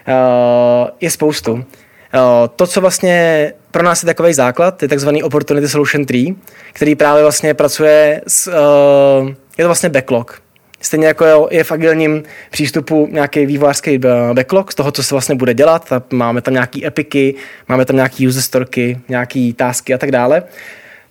uh, 0.08 0.88
je 1.02 1.12
spoustu. 1.12 1.66
Eh, 2.14 2.20
to, 2.56 2.68
co 2.68 2.82
vlastně 2.82 3.54
pro 3.72 3.84
nás 3.84 4.04
je 4.04 4.08
takový 4.08 4.34
základ, 4.34 4.82
je 4.82 4.88
takzvaný 4.88 5.24
Opportunity 5.24 5.70
Solution 5.70 6.06
Tree, 6.06 6.36
který 6.74 6.96
právě 6.96 7.24
vlastně 7.24 7.54
pracuje 7.54 8.22
s, 8.28 8.48
uh, 8.48 9.28
je 9.58 9.64
to 9.64 9.68
vlastně 9.68 9.90
backlog. 9.90 10.43
Stejně 10.84 11.08
jako 11.08 11.48
je 11.52 11.64
v 11.64 11.72
agilním 11.72 12.24
přístupu 12.52 13.08
nějaký 13.12 13.46
vývojářský 13.46 13.96
eh, 13.96 14.34
backlog 14.34 14.72
z 14.72 14.76
toho, 14.76 14.92
co 14.92 15.04
se 15.04 15.16
vlastně 15.16 15.36
bude 15.36 15.54
dělat. 15.54 15.90
Máme 16.14 16.42
tam 16.42 16.54
nějaký 16.54 16.88
epiky, 16.88 17.36
máme 17.70 17.86
tam 17.86 17.96
nějaký 17.96 18.28
user 18.28 18.42
storky, 18.42 19.00
nějaký 19.10 19.54
tásky 19.54 19.94
a 19.94 19.98
tak 19.98 20.12
dále. 20.12 20.44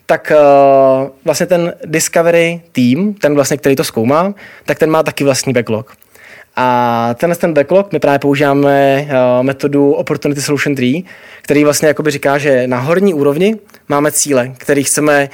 Tak 0.07 0.33
uh, 0.35 1.09
vlastně 1.25 1.47
ten 1.47 1.75
Discovery 1.85 2.61
tým, 2.73 3.15
ten 3.15 3.35
vlastně, 3.35 3.57
který 3.57 3.77
to 3.77 3.85
zkoumá, 3.85 4.35
tak 4.67 4.79
ten 4.79 4.91
má 4.91 5.03
taky 5.03 5.25
vlastní 5.25 5.53
backlog. 5.53 5.93
A 6.57 7.15
tenhle 7.15 7.37
ten 7.37 7.55
backlog 7.55 7.93
my 7.93 7.99
právě 7.99 8.19
používáme 8.19 9.07
uh, 9.07 9.43
metodu 9.43 9.93
Opportunity 9.93 10.43
Solution 10.43 10.75
Tree, 10.75 11.03
který 11.43 11.65
vlastně 11.65 11.89
jakoby 11.89 12.11
říká, 12.11 12.39
že 12.39 12.67
na 12.67 12.79
horní 12.79 13.15
úrovni 13.15 13.57
máme 13.89 14.13
cíle, 14.13 14.53
kterých 14.59 14.87
chceme, 14.87 15.29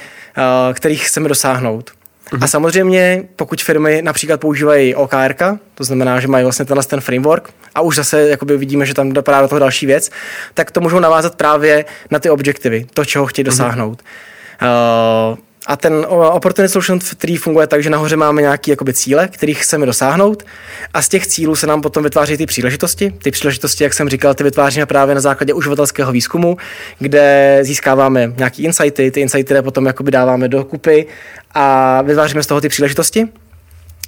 kterých 0.73 1.07
chceme 1.07 1.29
dosáhnout. 1.29 1.98
A 2.31 2.35
mhm. 2.35 2.47
samozřejmě, 2.47 3.23
pokud 3.35 3.61
firmy 3.61 4.01
například 4.01 4.39
používají 4.39 4.95
OKR, 4.95 5.33
to 5.75 5.83
znamená, 5.83 6.19
že 6.19 6.27
mají 6.27 6.43
vlastně 6.43 6.65
tenhle 6.65 6.83
ten 6.83 7.01
framework 7.01 7.49
a 7.75 7.81
už 7.81 7.95
zase 7.95 8.29
jakoby 8.29 8.57
vidíme, 8.57 8.85
že 8.85 8.93
tam 8.93 9.11
dopadá 9.11 9.41
do 9.41 9.47
toho 9.47 9.59
další 9.59 9.85
věc, 9.85 10.11
tak 10.53 10.71
to 10.71 10.81
můžou 10.81 10.99
navázat 10.99 11.35
právě 11.35 11.85
na 12.11 12.19
ty 12.19 12.29
objektivy, 12.29 12.85
to, 12.93 13.05
čeho 13.05 13.25
chtějí 13.25 13.43
mhm. 13.43 13.51
dosáhnout. 13.51 14.01
Uh-huh. 14.61 15.31
Uh, 15.31 15.37
A 15.69 15.75
ten 15.77 16.05
Opportunity 16.09 16.71
Solution 16.71 16.99
Tree 17.17 17.37
funguje 17.37 17.67
tak, 17.67 17.83
že 17.83 17.89
nahoře 17.89 18.15
máme 18.15 18.41
nějaké 18.41 18.71
jakoby, 18.71 18.93
cíle, 18.93 19.27
kterých 19.27 19.63
chceme 19.63 19.85
dosáhnout 19.85 20.43
a 20.93 21.01
z 21.01 21.09
těch 21.09 21.27
cílů 21.27 21.55
se 21.55 21.67
nám 21.67 21.81
potom 21.81 22.03
vytváří 22.03 22.37
ty 22.37 22.45
příležitosti. 22.45 23.13
Ty 23.23 23.31
příležitosti, 23.31 23.83
jak 23.83 23.93
jsem 23.93 24.09
říkal, 24.09 24.33
ty 24.33 24.43
vytváříme 24.43 24.85
právě 24.85 25.15
na 25.15 25.21
základě 25.21 25.53
uživatelského 25.53 26.11
výzkumu, 26.11 26.57
kde 26.99 27.59
získáváme 27.61 28.33
nějaké 28.37 28.61
insighty, 28.61 29.11
ty 29.11 29.21
insighty, 29.21 29.43
které 29.43 29.61
potom 29.61 29.85
jakoby 29.85 30.11
dáváme 30.11 30.47
do 30.47 30.65
kupy 30.65 31.05
a 31.53 32.01
vytváříme 32.01 32.43
z 32.43 32.47
toho 32.47 32.61
ty 32.61 32.69
příležitosti. 32.69 33.27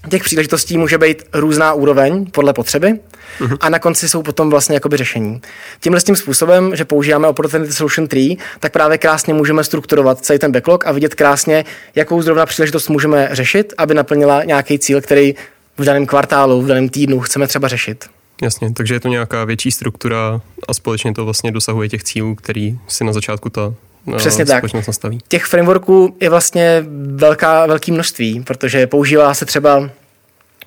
Těch 0.10 0.24
příležitostí 0.24 0.78
může 0.78 0.98
být 0.98 1.24
různá 1.34 1.74
úroveň 1.74 2.26
podle 2.26 2.54
potřeby 2.54 3.00
uh-huh. 3.40 3.58
a 3.62 3.70
na 3.70 3.80
konci 3.80 4.10
jsou 4.10 4.24
potom 4.24 4.50
vlastně 4.50 4.76
jakoby 4.76 4.98
řešení. 4.98 5.42
Tímhle 5.80 6.00
s 6.00 6.04
tím 6.04 6.16
způsobem, 6.16 6.76
že 6.76 6.86
používáme 6.86 7.28
Opportunity 7.28 7.74
Solution 7.74 8.08
Tree, 8.08 8.36
tak 8.60 8.72
právě 8.72 8.98
krásně 8.98 9.34
můžeme 9.34 9.64
strukturovat 9.64 10.20
celý 10.20 10.40
ten 10.40 10.52
backlog 10.52 10.88
a 10.88 10.92
vidět 10.92 11.16
krásně, 11.16 11.66
jakou 11.96 12.22
zrovna 12.22 12.46
příležitost 12.46 12.90
můžeme 12.90 13.30
řešit, 13.32 13.74
aby 13.78 13.94
naplnila 13.94 14.44
nějaký 14.44 14.80
cíl, 14.80 15.02
který 15.02 15.36
v 15.78 15.84
daném 15.84 16.06
kvartálu, 16.06 16.62
v 16.62 16.68
daném 16.68 16.90
týdnu 16.90 17.20
chceme 17.20 17.48
třeba 17.48 17.68
řešit. 17.68 18.06
Jasně, 18.42 18.74
takže 18.74 18.94
je 18.94 19.00
to 19.00 19.08
nějaká 19.08 19.46
větší 19.46 19.72
struktura 19.72 20.42
a 20.68 20.74
společně 20.74 21.14
to 21.14 21.26
vlastně 21.26 21.52
dosahuje 21.52 21.90
těch 21.90 22.04
cílů, 22.04 22.36
který 22.36 22.80
si 22.88 23.04
na 23.04 23.14
začátku 23.14 23.50
ta 23.50 23.74
Přesně 24.18 24.46
tak. 24.46 24.74
Nastaví. 24.88 25.20
Těch 25.28 25.46
frameworků 25.46 26.16
je 26.22 26.30
vlastně 26.30 26.86
velká, 27.16 27.66
velké 27.66 27.92
množství, 27.92 28.44
protože 28.44 28.88
používá 28.88 29.34
se 29.34 29.46
třeba, 29.46 29.90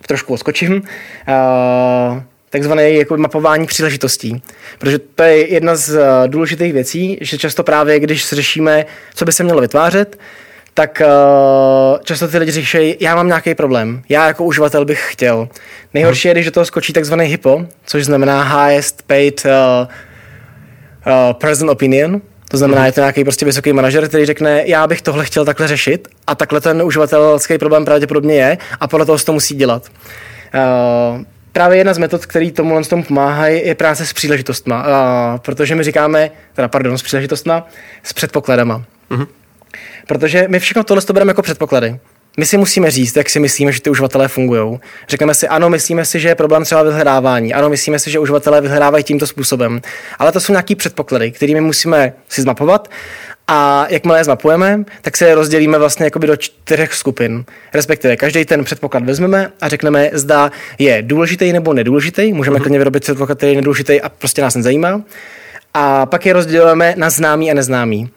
trošku 0.07 0.35
odskočím, 0.35 0.75
uh, 0.75 2.21
takzvané 2.50 2.91
jako 2.91 3.17
mapování 3.17 3.67
příležitostí. 3.67 4.43
Protože 4.79 4.99
to 4.99 5.23
je 5.23 5.53
jedna 5.53 5.76
z 5.76 5.95
uh, 5.95 6.03
důležitých 6.26 6.73
věcí, 6.73 7.19
že 7.21 7.38
často 7.38 7.62
právě, 7.62 8.00
když 8.00 8.29
řešíme, 8.29 8.87
co 9.14 9.25
by 9.25 9.33
se 9.33 9.45
mělo 9.45 9.61
vytvářet, 9.61 10.19
tak 10.75 11.03
uh, 11.05 11.99
často 12.03 12.29
ty 12.29 12.38
lidi 12.38 12.53
říkají, 12.53 12.97
já 13.00 13.17
mám 13.17 13.26
nějaký 13.26 13.55
problém, 13.55 14.03
já 14.09 14.26
jako 14.26 14.45
uživatel 14.45 14.85
bych 14.85 15.12
chtěl. 15.12 15.49
Nejhorší 15.95 16.29
hmm. 16.29 16.31
je, 16.31 16.35
když 16.35 16.47
do 16.47 16.53
toho 16.53 16.67
skočí 16.67 16.93
takzvaný 16.93 17.26
HIPPO, 17.26 17.67
což 17.87 18.05
znamená 18.05 18.43
Highest 18.43 19.03
Paid 19.03 19.45
uh, 19.45 19.50
uh, 21.07 21.33
Person 21.33 21.71
Opinion, 21.71 22.21
to 22.54 22.58
znamená, 22.58 22.87
je 22.87 22.92
to 22.92 23.00
nějaký 23.00 23.25
prostě 23.25 23.46
vysoký 23.46 23.73
manažer, 23.73 24.08
který 24.08 24.26
řekne, 24.26 24.62
já 24.66 24.87
bych 24.87 25.02
tohle 25.02 25.25
chtěl 25.25 25.44
takhle 25.44 25.68
řešit 25.68 26.08
a 26.26 26.34
takhle 26.34 26.61
ten 26.61 26.82
uživatelský 26.82 27.58
problém 27.58 27.84
pravděpodobně 27.84 28.34
je 28.34 28.58
a 28.80 28.88
podle 28.88 29.06
toho 29.06 29.18
se 29.18 29.25
to 29.25 29.32
musí 29.32 29.54
dělat. 29.54 29.82
Uh, 30.54 31.23
právě 31.52 31.78
jedna 31.78 31.94
z 31.94 31.99
metod, 31.99 32.26
který 32.26 32.52
tomu 32.52 32.84
tomu 32.84 33.02
pomáhají, 33.02 33.66
je 33.66 33.75
práce 33.75 34.06
s 34.06 34.12
příležitostma, 34.12 34.82
uh, 34.82 35.38
protože 35.38 35.75
my 35.75 35.84
říkáme, 35.84 36.30
teda 36.54 36.68
pardon, 36.68 36.99
s 36.99 37.02
příležitostma, 37.02 37.66
s 38.02 38.12
předpokladama. 38.12 38.84
Mm. 39.11 39.26
Protože 40.06 40.46
my 40.49 40.61
všechno 40.61 40.84
tohle 40.84 41.02
to 41.02 41.12
bereme 41.12 41.30
jako 41.30 41.42
předpoklady. 41.42 41.99
My 42.37 42.47
si 42.47 42.57
musíme 42.57 42.91
říct, 42.91 43.17
jak 43.17 43.31
si 43.31 43.41
myslíme, 43.41 43.73
že 43.73 43.81
ty 43.81 43.91
uživatelé 43.91 44.29
fungují. 44.29 44.79
Řekneme 45.09 45.35
si, 45.35 45.49
ano, 45.49 45.71
myslíme 45.71 46.05
si, 46.05 46.21
že 46.21 46.29
je 46.29 46.35
problém 46.35 46.64
třeba 46.64 46.83
vyhledávání, 46.83 47.55
ano, 47.55 47.69
myslíme 47.69 47.99
si, 47.99 48.11
že 48.11 48.19
uživatelé 48.19 48.61
vyhledávají 48.61 49.05
tímto 49.05 49.26
způsobem. 49.26 49.81
Ale 50.19 50.33
to 50.33 50.41
jsou 50.41 50.53
nějaké 50.53 50.76
předpoklady, 50.76 51.31
kterými 51.31 51.61
musíme 51.61 52.12
si 52.29 52.43
zmapovat 52.43 52.91
a 53.49 53.87
jakmile 53.88 54.21
je 54.21 54.25
zmapujeme, 54.25 54.85
tak 55.03 55.17
se 55.17 55.26
je 55.26 55.35
rozdělíme 55.35 55.79
vlastně 55.79 56.05
jakoby 56.05 56.26
do 56.26 56.37
čtyřech 56.37 56.95
skupin. 56.95 57.45
Respektive 57.75 58.17
každý 58.17 58.45
ten 58.45 58.64
předpoklad 58.64 59.05
vezmeme 59.05 59.53
a 59.61 59.69
řekneme, 59.69 60.11
zda 60.12 60.50
je 60.79 61.03
důležitý 61.03 61.53
nebo 61.53 61.73
nedůležitý. 61.73 62.33
Můžeme 62.33 62.57
mm-hmm. 62.57 62.62
klidně 62.62 62.79
vyrobit 62.79 63.03
předpoklad, 63.03 63.38
který 63.38 63.53
je 63.53 63.57
nedůležitý 63.57 64.00
a 64.00 64.09
prostě 64.09 64.43
nás 64.43 64.55
nezajímá. 64.55 65.03
A 65.75 66.07
pak 66.07 66.26
je 66.26 66.33
rozdělujeme 66.33 66.95
na 66.97 67.11
známý 67.11 67.50
a 67.50 67.55
neznámý. 67.55 68.11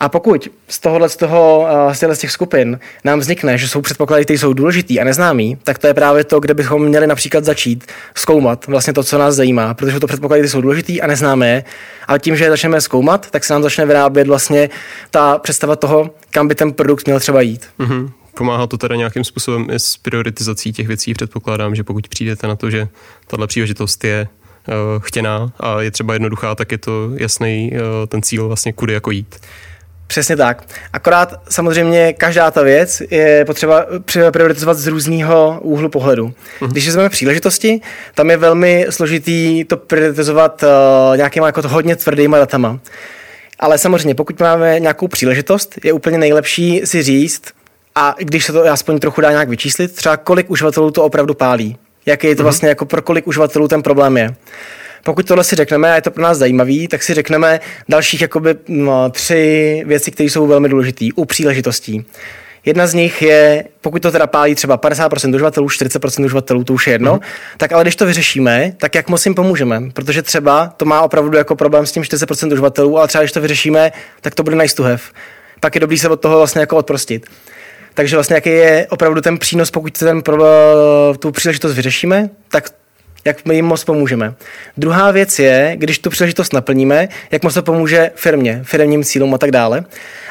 A 0.00 0.08
pokud 0.08 0.48
z 0.68 0.78
tohohle 0.78 1.08
z, 1.08 1.16
toho, 1.16 1.66
eh, 1.90 2.14
z 2.14 2.18
těch 2.18 2.30
skupin 2.30 2.78
nám 3.04 3.18
vznikne, 3.18 3.58
že 3.58 3.68
jsou 3.68 3.80
předpoklady, 3.80 4.24
které 4.24 4.38
jsou 4.38 4.52
důležitý 4.52 5.00
a 5.00 5.04
neznámý, 5.04 5.58
tak 5.64 5.78
to 5.78 5.86
je 5.86 5.94
právě 5.94 6.24
to, 6.24 6.40
kde 6.40 6.54
bychom 6.54 6.84
měli 6.86 7.06
například 7.06 7.44
začít 7.44 7.86
zkoumat 8.14 8.66
vlastně 8.66 8.92
to, 8.92 9.02
co 9.02 9.18
nás 9.18 9.34
zajímá, 9.34 9.74
protože 9.74 10.00
to 10.00 10.06
předpoklady 10.06 10.48
jsou 10.48 10.60
důležitý 10.60 11.02
a 11.02 11.06
neznámé. 11.06 11.64
A 12.08 12.18
tím, 12.18 12.36
že 12.36 12.44
je 12.44 12.50
začneme 12.50 12.80
zkoumat, 12.80 13.30
tak 13.30 13.44
se 13.44 13.52
nám 13.52 13.62
začne 13.62 13.86
vyrábět 13.86 14.26
vlastně 14.26 14.70
ta 15.10 15.38
představa 15.38 15.76
toho, 15.76 16.10
kam 16.30 16.48
by 16.48 16.54
ten 16.54 16.72
produkt 16.72 17.06
měl 17.06 17.20
třeba 17.20 17.40
jít. 17.40 17.66
Mm-hmm. 17.78 18.10
Pomáhá 18.36 18.66
to 18.66 18.78
teda 18.78 18.96
nějakým 18.96 19.24
způsobem 19.24 19.66
i 19.70 19.74
s 19.74 19.96
prioritizací 19.96 20.72
těch 20.72 20.88
věcí. 20.88 21.14
Předpokládám, 21.14 21.74
že 21.74 21.84
pokud 21.84 22.08
přijdete 22.08 22.46
na 22.46 22.56
to, 22.56 22.70
že 22.70 22.88
tahle 23.26 23.46
příležitost 23.46 24.04
je 24.04 24.28
uh, 24.68 24.74
chtěná 25.02 25.52
a 25.60 25.80
je 25.80 25.90
třeba 25.90 26.12
jednoduchá, 26.12 26.54
tak 26.54 26.72
je 26.72 26.78
to 26.78 27.10
jasný 27.14 27.72
uh, 27.72 27.78
ten 28.08 28.22
cíl 28.22 28.46
vlastně 28.46 28.72
kudy 28.72 28.92
jako 28.92 29.10
jít. 29.10 29.40
Přesně 30.10 30.36
tak. 30.36 30.62
Akorát 30.92 31.34
samozřejmě 31.48 32.12
každá 32.12 32.50
ta 32.50 32.62
věc 32.62 33.02
je 33.10 33.44
potřeba 33.44 33.86
prioritizovat 34.30 34.78
z 34.78 34.86
různého 34.86 35.58
úhlu 35.62 35.88
pohledu. 35.88 36.26
Uh-huh. 36.60 36.68
Když 36.70 36.86
vezmeme 36.86 37.08
příležitosti, 37.08 37.80
tam 38.14 38.30
je 38.30 38.36
velmi 38.36 38.86
složitý 38.90 39.64
to 39.64 39.76
prioritizovat 39.76 40.62
uh, 40.62 41.16
nějakýma 41.16 41.46
jako 41.46 41.62
hodně 41.68 41.96
tvrdýma 41.96 42.38
datama. 42.38 42.78
Ale 43.58 43.78
samozřejmě, 43.78 44.14
pokud 44.14 44.40
máme 44.40 44.80
nějakou 44.80 45.08
příležitost, 45.08 45.78
je 45.84 45.92
úplně 45.92 46.18
nejlepší 46.18 46.80
si 46.84 47.02
říct, 47.02 47.42
a 47.94 48.14
když 48.18 48.44
se 48.44 48.52
to 48.52 48.64
aspoň 48.64 48.98
trochu 48.98 49.20
dá 49.20 49.30
nějak 49.30 49.48
vyčíslit, 49.48 49.94
třeba 49.94 50.16
kolik 50.16 50.50
uživatelů 50.50 50.90
to 50.90 51.04
opravdu 51.04 51.34
pálí. 51.34 51.76
Jaký 52.06 52.26
je 52.26 52.36
to 52.36 52.40
uh-huh. 52.40 52.44
vlastně 52.44 52.68
jako 52.68 52.84
pro 52.86 53.02
kolik 53.02 53.26
uživatelů 53.26 53.68
ten 53.68 53.82
problém 53.82 54.16
je. 54.16 54.34
Pokud 55.04 55.26
tohle 55.26 55.44
si 55.44 55.56
řekneme 55.56 55.92
a 55.92 55.94
je 55.94 56.02
to 56.02 56.10
pro 56.10 56.22
nás 56.22 56.38
zajímavý, 56.38 56.88
tak 56.88 57.02
si 57.02 57.14
řekneme 57.14 57.60
dalších 57.88 58.20
jakoby 58.20 58.54
no, 58.68 59.10
tři 59.10 59.82
věci, 59.86 60.10
které 60.10 60.30
jsou 60.30 60.46
velmi 60.46 60.68
důležité 60.68 61.06
u 61.14 61.24
příležitostí. 61.24 62.04
Jedna 62.64 62.86
z 62.86 62.94
nich 62.94 63.22
je, 63.22 63.64
pokud 63.80 64.02
to 64.02 64.10
teda 64.10 64.26
pálí 64.26 64.54
třeba 64.54 64.78
50% 64.78 65.34
uživatelů, 65.34 65.66
40% 65.66 66.24
uživatelů, 66.24 66.64
to 66.64 66.72
už 66.72 66.86
je 66.86 66.94
jedno, 66.94 67.16
mm-hmm. 67.16 67.56
tak 67.56 67.72
ale 67.72 67.84
když 67.84 67.96
to 67.96 68.06
vyřešíme, 68.06 68.72
tak 68.76 68.94
jak 68.94 69.08
moc 69.08 69.26
jim 69.26 69.34
pomůžeme? 69.34 69.80
Protože 69.92 70.22
třeba 70.22 70.72
to 70.76 70.84
má 70.84 71.00
opravdu 71.00 71.36
jako 71.36 71.56
problém 71.56 71.86
s 71.86 71.92
tím 71.92 72.02
40% 72.02 72.52
uživatelů, 72.52 72.98
ale 72.98 73.08
třeba 73.08 73.22
když 73.22 73.32
to 73.32 73.40
vyřešíme, 73.40 73.92
tak 74.20 74.34
to 74.34 74.42
bude 74.42 74.56
nice 74.56 74.76
to 74.76 74.82
have. 74.82 75.00
Pak 75.60 75.74
je 75.74 75.80
dobrý 75.80 75.98
se 75.98 76.08
od 76.08 76.20
toho 76.20 76.36
vlastně 76.36 76.60
jako 76.60 76.76
odprostit. 76.76 77.26
Takže 77.94 78.16
vlastně 78.16 78.34
jaký 78.34 78.50
je 78.50 78.86
opravdu 78.90 79.20
ten 79.20 79.38
přínos, 79.38 79.70
pokud 79.70 79.98
ten, 79.98 80.22
tu 81.18 81.32
příležitost 81.32 81.74
vyřešíme, 81.74 82.30
tak 82.48 82.70
jak 83.24 83.44
my 83.44 83.54
jim 83.54 83.64
moc 83.64 83.84
pomůžeme. 83.84 84.34
Druhá 84.76 85.10
věc 85.10 85.38
je, 85.38 85.72
když 85.76 85.98
tu 85.98 86.10
příležitost 86.10 86.52
naplníme, 86.52 87.08
jak 87.30 87.42
moc 87.42 87.54
to 87.54 87.62
pomůže 87.62 88.10
firmě, 88.14 88.60
firmním 88.64 89.04
cílům 89.04 89.34
a 89.34 89.38
tak 89.38 89.50
dále. 89.50 89.84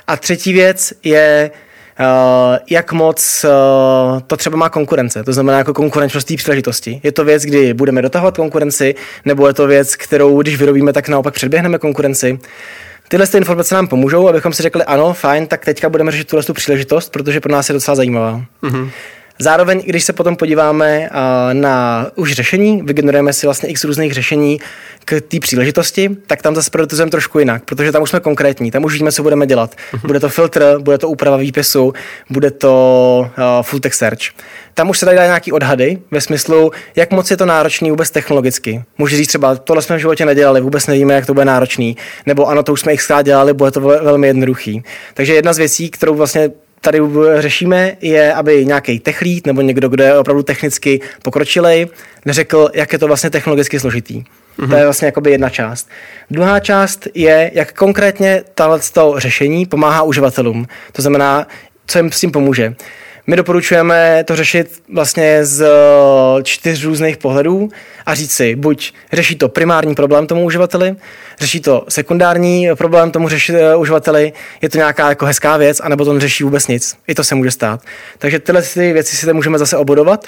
A 0.08 0.17
třetí 0.17 0.53
věc 0.53 0.93
je, 1.03 1.51
Uh, 2.00 2.58
jak 2.69 2.91
moc 2.91 3.46
uh, 3.46 4.19
to 4.27 4.38
třeba 4.38 4.58
má 4.58 4.69
konkurence, 4.69 5.24
to 5.24 5.34
znamená 5.34 5.58
jako 5.58 5.74
konkurenčnost 5.74 6.27
příležitosti. 6.36 7.01
Je 7.03 7.12
to 7.12 7.25
věc, 7.25 7.43
kdy 7.43 7.74
budeme 7.74 8.01
dotahovat 8.01 8.36
konkurenci, 8.36 8.96
nebo 9.25 9.48
je 9.48 9.53
to 9.53 9.67
věc, 9.67 9.96
kterou, 9.96 10.41
když 10.41 10.58
vyrobíme, 10.58 10.93
tak 10.93 11.10
naopak 11.10 11.34
předběhneme 11.34 11.77
konkurenci. 11.77 12.39
Tyhle 13.08 13.27
ty 13.27 13.38
informace 13.38 13.75
nám 13.75 13.88
pomůžou, 13.88 14.29
abychom 14.29 14.53
si 14.53 14.63
řekli, 14.63 14.84
ano, 14.84 15.13
fajn, 15.13 15.48
tak 15.48 15.65
teďka 15.65 15.89
budeme 15.89 16.12
řešit 16.12 16.27
tuhle 16.27 16.43
tu 16.43 16.53
příležitost, 16.53 17.12
protože 17.12 17.39
pro 17.39 17.51
nás 17.51 17.69
je 17.69 17.74
docela 17.74 17.96
zajímavá. 17.96 18.41
Mm-hmm. 18.63 18.89
Zároveň, 19.41 19.84
když 19.86 20.03
se 20.03 20.13
potom 20.13 20.36
podíváme 20.36 21.10
na 21.53 22.08
už 22.15 22.31
řešení, 22.31 22.81
vygenerujeme 22.81 23.34
si 23.34 23.48
vlastně 23.48 23.69
x 23.69 23.84
různých 23.84 24.13
řešení 24.13 24.60
k 25.05 25.22
té 25.22 25.39
příležitosti, 25.39 26.10
tak 26.27 26.41
tam 26.41 26.55
zase 26.55 26.69
prioritizujeme 26.69 27.12
trošku 27.12 27.39
jinak, 27.39 27.63
protože 27.65 27.91
tam 27.91 28.03
už 28.03 28.10
jsme 28.10 28.19
konkrétní, 28.19 28.72
tam 28.72 28.84
už 28.84 28.93
víme, 28.93 29.12
co 29.12 29.24
budeme 29.24 29.48
dělat. 29.48 29.75
Mhm. 29.93 30.01
Bude 30.08 30.19
to 30.19 30.29
filtr, 30.29 30.79
bude 30.79 30.98
to 30.98 31.10
úprava 31.10 31.38
výpisu, 31.38 31.93
bude 32.29 32.51
to 32.51 33.31
full 33.62 33.79
text 33.79 33.98
search. 33.98 34.22
Tam 34.74 34.89
už 34.89 35.00
se 35.00 35.05
dají 35.05 35.17
dát 35.17 35.25
nějaký 35.25 35.51
odhady 35.51 35.98
ve 36.12 36.22
smyslu, 36.22 36.72
jak 36.96 37.12
moc 37.12 37.31
je 37.31 37.38
to 37.38 37.46
náročný 37.46 37.89
vůbec 37.89 38.12
technologicky. 38.12 38.84
Může 38.98 39.17
říct 39.17 39.27
třeba, 39.27 39.55
tohle 39.55 39.81
jsme 39.81 39.96
v 39.96 40.00
životě 40.00 40.25
nedělali, 40.25 40.62
vůbec 40.62 40.88
nevíme, 40.88 41.13
jak 41.13 41.25
to 41.25 41.34
bude 41.34 41.46
náročný, 41.46 41.98
nebo 42.25 42.48
ano, 42.48 42.63
to 42.63 42.74
už 42.74 42.81
jsme 42.81 42.93
x 42.93 43.12
dělali, 43.24 43.53
bude 43.53 43.72
to 43.72 43.81
velmi 43.81 44.27
jednoduchý. 44.27 44.84
Takže 45.13 45.34
jedna 45.34 45.53
z 45.53 45.58
věcí, 45.58 45.89
kterou 45.89 46.15
vlastně 46.15 46.51
tady 46.82 47.00
řešíme, 47.38 47.98
je, 48.02 48.34
aby 48.34 48.66
nějaký 48.66 49.00
techlít 49.00 49.48
nebo 49.48 49.62
někdo, 49.62 49.90
kdo 49.90 50.04
je 50.04 50.18
opravdu 50.18 50.44
technicky 50.44 51.02
pokročilej, 51.24 51.88
neřekl, 52.26 52.70
jak 52.74 52.94
je 52.94 53.00
to 53.00 53.08
vlastně 53.08 53.30
technologicky 53.30 53.80
složitý. 53.80 54.24
Mm-hmm. 54.60 54.70
To 54.70 54.76
je 54.76 54.84
vlastně 54.84 55.06
jakoby 55.06 55.32
jedna 55.32 55.50
část. 55.50 55.90
Druhá 56.32 56.60
část 56.60 57.08
je, 57.14 57.52
jak 57.54 57.74
konkrétně 57.74 58.44
to 58.94 59.14
řešení 59.18 59.66
pomáhá 59.66 60.04
uživatelům. 60.04 60.68
To 60.92 61.02
znamená, 61.02 61.48
co 61.88 62.00
jim 62.00 62.12
s 62.12 62.20
tím 62.20 62.32
pomůže. 62.32 62.76
My 63.30 63.36
doporučujeme 63.36 64.24
to 64.28 64.36
řešit 64.36 64.82
vlastně 64.94 65.46
z 65.46 65.62
eh, 65.62 66.44
čtyř 66.44 66.86
různých 66.86 67.18
pohledů 67.18 67.70
a 68.06 68.16
říct 68.16 68.32
si, 68.32 68.56
buď 68.56 68.94
řeší 69.14 69.36
to 69.36 69.50
primární 69.50 69.96
problém 69.96 70.28
tomu 70.28 70.46
uživateli, 70.46 70.96
řeší 71.40 71.60
to 71.60 71.86
sekundární 71.90 72.70
problém 72.76 73.12
tomu 73.12 73.30
řeši, 73.30 73.54
uh, 73.54 73.82
uživateli, 73.82 74.34
je 74.62 74.70
to 74.70 74.78
nějaká 74.78 75.10
jako 75.10 75.26
hezká 75.26 75.58
věc, 75.58 75.80
anebo 75.80 76.06
to 76.06 76.14
neřeší 76.14 76.44
vůbec 76.44 76.68
nic. 76.68 76.96
I 77.08 77.16
to 77.16 77.24
se 77.24 77.36
může 77.36 77.52
stát. 77.52 77.82
Takže 78.18 78.40
tyhle 78.40 78.62
ty 78.62 78.94
věci 78.94 79.16
si 79.16 79.34
můžeme 79.34 79.58
zase 79.58 79.78
obodovat. 79.78 80.28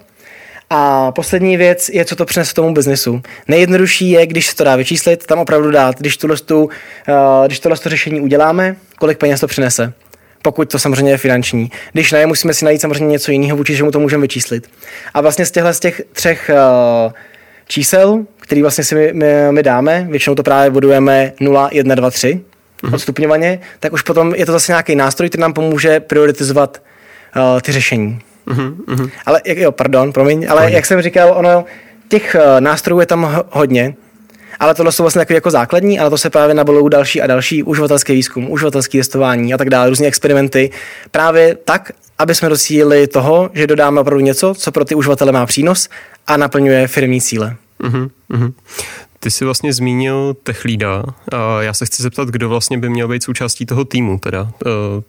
A 0.69 1.11
poslední 1.11 1.57
věc 1.57 1.89
je, 1.89 2.05
co 2.05 2.15
to 2.15 2.25
přinese 2.25 2.53
tomu 2.53 2.73
biznesu. 2.73 3.21
Nejjednodušší 3.47 4.11
je, 4.11 4.27
když 4.27 4.47
se 4.47 4.55
to 4.55 4.63
dá 4.63 4.75
vyčíslit, 4.75 5.25
tam 5.25 5.39
opravdu 5.39 5.71
dát, 5.71 5.99
když, 5.99 6.17
tuhle 6.17 6.37
tu, 6.37 6.63
uh, 6.63 6.69
když 7.45 7.59
tohle 7.59 7.77
řešení 7.85 8.21
uděláme, 8.21 8.75
kolik 8.99 9.17
peněz 9.17 9.39
to 9.39 9.47
přinese 9.47 9.93
pokud 10.41 10.71
to 10.71 10.79
samozřejmě 10.79 11.11
je 11.11 11.17
finanční. 11.17 11.71
Když 11.93 12.11
ne, 12.11 12.25
musíme 12.25 12.53
si 12.53 12.65
najít 12.65 12.81
samozřejmě 12.81 13.07
něco 13.07 13.31
jiného, 13.31 13.57
vůči 13.57 13.77
čemu 13.77 13.91
to 13.91 13.99
můžeme 13.99 14.21
vyčíslit. 14.21 14.69
A 15.13 15.21
vlastně 15.21 15.45
z 15.45 15.51
těchto 15.51 15.73
z 15.73 15.79
těch 15.79 16.01
třech 16.13 16.51
uh, 16.53 17.11
čísel, 17.67 18.25
který 18.39 18.61
vlastně 18.61 18.83
si 18.83 18.95
my, 18.95 19.13
my, 19.13 19.33
my 19.51 19.63
dáme, 19.63 20.07
většinou 20.09 20.35
to 20.35 20.43
právě 20.43 20.69
budujeme 20.69 21.33
0, 21.39 21.69
1, 21.71 21.95
2, 21.95 22.11
3 22.11 22.41
mm-hmm. 22.83 22.93
odstupňovaně, 22.93 23.59
tak 23.79 23.93
už 23.93 24.01
potom 24.01 24.35
je 24.35 24.45
to 24.45 24.51
zase 24.51 24.71
nějaký 24.71 24.95
nástroj, 24.95 25.29
který 25.29 25.41
nám 25.41 25.53
pomůže 25.53 25.99
prioritizovat 25.99 26.81
uh, 27.35 27.61
ty 27.61 27.71
řešení. 27.71 28.19
Mm-hmm. 28.47 29.09
Ale, 29.25 29.41
jo, 29.45 29.71
pardon, 29.71 30.13
promiň, 30.13 30.47
ale 30.49 30.61
Pojď. 30.61 30.73
jak 30.73 30.85
jsem 30.85 31.01
říkal, 31.01 31.33
ono, 31.37 31.65
těch 32.07 32.35
uh, 32.35 32.61
nástrojů 32.61 32.99
je 32.99 33.05
tam 33.05 33.43
hodně, 33.49 33.93
ale 34.61 34.75
tohle 34.75 34.91
jsou 34.91 35.03
vlastně 35.03 35.19
takové 35.19 35.35
jako 35.35 35.51
základní, 35.51 35.99
ale 35.99 36.09
to 36.09 36.17
se 36.17 36.29
právě 36.29 36.55
nabalují 36.55 36.89
další 36.89 37.21
a 37.21 37.27
další 37.27 37.63
uživatelský 37.63 38.13
výzkum, 38.13 38.51
uživatelské 38.51 38.97
testování 38.97 39.53
a 39.53 39.57
tak 39.57 39.69
dále, 39.69 39.89
různé 39.89 40.07
experimenty. 40.07 40.71
Právě 41.11 41.55
tak, 41.55 41.91
aby 42.17 42.35
jsme 42.35 42.49
docílili 42.49 43.07
toho, 43.07 43.49
že 43.53 43.67
dodáme 43.67 44.01
opravdu 44.01 44.25
něco, 44.25 44.53
co 44.53 44.71
pro 44.71 44.85
ty 44.85 44.95
uživatele 44.95 45.31
má 45.31 45.45
přínos 45.45 45.89
a 46.27 46.37
naplňuje 46.37 46.87
firmní 46.87 47.21
cíle. 47.21 47.55
Uh-huh, 47.79 48.09
uh-huh. 48.31 48.53
Ty 49.19 49.31
jsi 49.31 49.45
vlastně 49.45 49.73
zmínil 49.73 50.35
Techlída 50.43 51.03
a 51.31 51.61
já 51.61 51.73
se 51.73 51.85
chci 51.85 52.03
zeptat, 52.03 52.27
kdo 52.27 52.49
vlastně 52.49 52.77
by 52.77 52.89
měl 52.89 53.07
být 53.07 53.23
součástí 53.23 53.65
toho 53.65 53.85
týmu 53.85 54.19
teda. 54.19 54.41
Uh, 54.41 54.49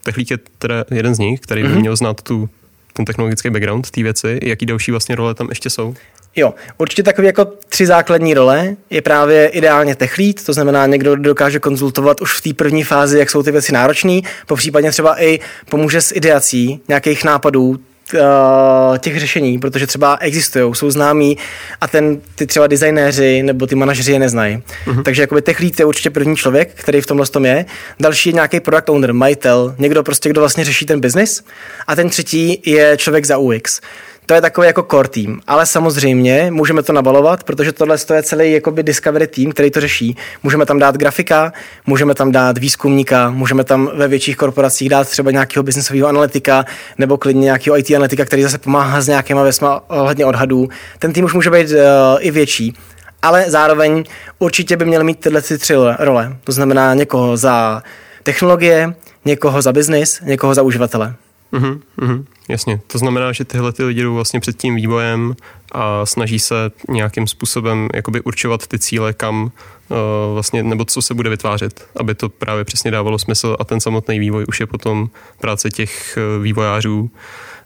Techlík 0.03 0.31
je 0.31 0.39
teda 0.59 0.85
jeden 0.91 1.15
z 1.15 1.19
nich, 1.19 1.41
který 1.41 1.63
by 1.63 1.69
uh-huh. 1.69 1.81
měl 1.81 1.97
znát 1.97 2.23
tu, 2.23 2.49
ten 2.93 3.05
technologický 3.05 3.51
background 3.51 3.91
té 3.91 4.03
věci. 4.03 4.41
Jaký 4.43 4.67
další 4.67 4.91
vlastně 4.91 5.15
role 5.15 5.35
tam 5.35 5.49
ještě 5.49 5.71
jsou? 5.71 5.95
Jo, 6.37 6.55
určitě 6.79 7.03
takové 7.03 7.27
jako 7.27 7.45
tři 7.45 7.87
základní 7.87 8.35
role 8.35 8.77
je 8.91 9.03
právě 9.03 9.47
ideálně 9.47 9.95
tech 9.95 10.19
lead, 10.19 10.45
to 10.47 10.53
znamená 10.53 10.87
někdo, 10.87 11.15
kdo 11.15 11.23
dokáže 11.23 11.59
konzultovat 11.59 12.21
už 12.21 12.39
v 12.39 12.41
té 12.41 12.55
první 12.55 12.83
fázi, 12.83 13.19
jak 13.19 13.31
jsou 13.31 13.43
ty 13.43 13.51
věci 13.51 13.73
náročné, 13.73 14.21
po 14.47 14.57
případně 14.57 14.91
třeba 14.91 15.23
i 15.23 15.41
pomůže 15.71 16.01
s 16.01 16.15
ideací 16.15 16.81
nějakých 16.89 17.25
nápadů, 17.25 17.79
eh, 18.15 18.99
těch 18.99 19.21
řešení, 19.21 19.59
protože 19.59 19.87
třeba 19.87 20.17
existují, 20.21 20.75
jsou 20.75 20.91
známí 20.91 21.39
a 21.81 21.89
ten, 21.89 22.21
ty 22.35 22.47
třeba 22.47 22.67
designéři 22.67 23.43
nebo 23.43 23.67
ty 23.67 23.75
manažeři 23.75 24.13
je 24.13 24.19
neznají. 24.19 24.63
Uh-huh. 24.87 25.03
Takže 25.03 25.23
jakoby 25.23 25.43
tech 25.43 25.61
lead 25.61 25.79
je 25.79 25.85
určitě 25.85 26.11
první 26.11 26.37
člověk, 26.37 26.71
který 26.75 27.01
v 27.01 27.07
tomhle 27.07 27.27
tom 27.27 27.45
je. 27.45 27.65
Další 28.01 28.29
je 28.29 28.33
nějaký 28.33 28.61
product 28.61 28.89
owner, 28.89 29.13
majitel, 29.13 29.75
někdo 29.79 30.03
prostě, 30.03 30.29
kdo 30.29 30.41
vlastně 30.41 30.65
řeší 30.65 30.87
ten 30.87 31.01
business. 31.01 31.43
A 31.87 31.97
ten 31.97 32.09
třetí 32.09 32.63
je 32.67 32.97
člověk 32.97 33.25
za 33.25 33.39
UX. 33.39 33.81
To 34.27 34.35
je 34.35 34.41
takový 34.41 34.67
jako 34.67 34.83
core 34.83 35.09
tým, 35.09 35.41
ale 35.47 35.67
samozřejmě 35.67 36.49
můžeme 36.51 36.83
to 36.83 36.93
nabalovat, 36.93 37.45
protože 37.45 37.73
tohle 37.73 37.97
je 38.15 38.23
celý 38.23 38.53
jakoby 38.53 38.83
discovery 38.83 39.27
tým, 39.27 39.53
který 39.53 39.71
to 39.71 39.81
řeší. 39.81 40.17
Můžeme 40.43 40.67
tam 40.67 40.79
dát 40.79 40.97
grafika, 40.97 41.53
můžeme 41.87 42.15
tam 42.15 42.33
dát 42.33 42.59
výzkumníka, 42.59 43.31
můžeme 43.31 43.65
tam 43.65 43.91
ve 43.95 44.09
větších 44.09 44.37
korporacích 44.37 44.89
dát 44.89 45.09
třeba 45.09 45.31
nějakého 45.31 45.63
biznesového 45.63 46.09
analytika 46.09 46.65
nebo 46.99 47.19
klidně 47.19 47.41
nějakého 47.41 47.79
IT 47.79 47.91
analytika, 47.91 48.25
který 48.25 48.43
zase 48.43 48.59
pomáhá 48.59 49.01
s 49.01 49.09
nějakýma 49.09 49.43
věcma 49.43 49.91
ohledně 49.91 50.27
odhadů. 50.27 50.69
Ten 50.99 51.13
tým 51.13 51.25
už 51.25 51.35
může 51.35 51.51
být 51.51 51.71
uh, 51.71 51.77
i 52.19 52.31
větší, 52.31 52.75
ale 53.23 53.45
zároveň 53.49 54.05
určitě 54.39 54.77
by 54.77 54.85
měl 54.85 55.05
mít 55.05 55.21
tyhle 55.21 55.43
tři 55.43 55.75
role. 55.99 56.37
To 56.45 56.53
znamená 56.53 56.95
někoho 56.95 57.37
za 57.37 57.83
technologie, 58.23 58.95
někoho 59.25 59.63
za 59.63 59.73
biznis, 59.73 60.21
někoho 60.25 60.55
za 60.55 60.63
uživatele. 60.63 61.15
Mm-hmm, 61.53 61.81
mm-hmm, 62.01 62.25
jasně, 62.49 62.81
to 62.87 62.99
znamená, 62.99 63.33
že 63.33 63.45
tyhle 63.45 63.73
ty 63.73 63.85
lidi 63.85 64.03
jdou 64.03 64.15
vlastně 64.15 64.41
před 64.41 64.57
tím 64.57 64.75
vývojem 64.77 65.35
a 65.73 66.07
snaží 66.07 66.39
se 66.39 66.55
nějakým 66.89 67.27
způsobem 67.27 67.89
jakoby 67.95 68.21
určovat 68.21 68.67
ty 68.67 68.79
cíle, 68.79 69.13
kam 69.13 69.43
uh, 69.45 69.99
vlastně, 70.35 70.63
nebo 70.63 70.85
co 70.85 71.03
se 71.03 71.15
bude 71.15 71.31
vytvářet, 71.31 71.87
aby 71.97 72.15
to 72.15 72.29
právě 72.29 72.65
přesně 72.65 72.91
dávalo 72.91 73.19
smysl 73.19 73.57
a 73.61 73.65
ten 73.65 73.81
samotný 73.81 74.19
vývoj 74.19 74.45
už 74.49 74.61
je 74.61 74.67
potom 74.67 75.09
práce 75.41 75.71
těch 75.71 76.19
uh, 76.37 76.43
vývojářů 76.43 77.11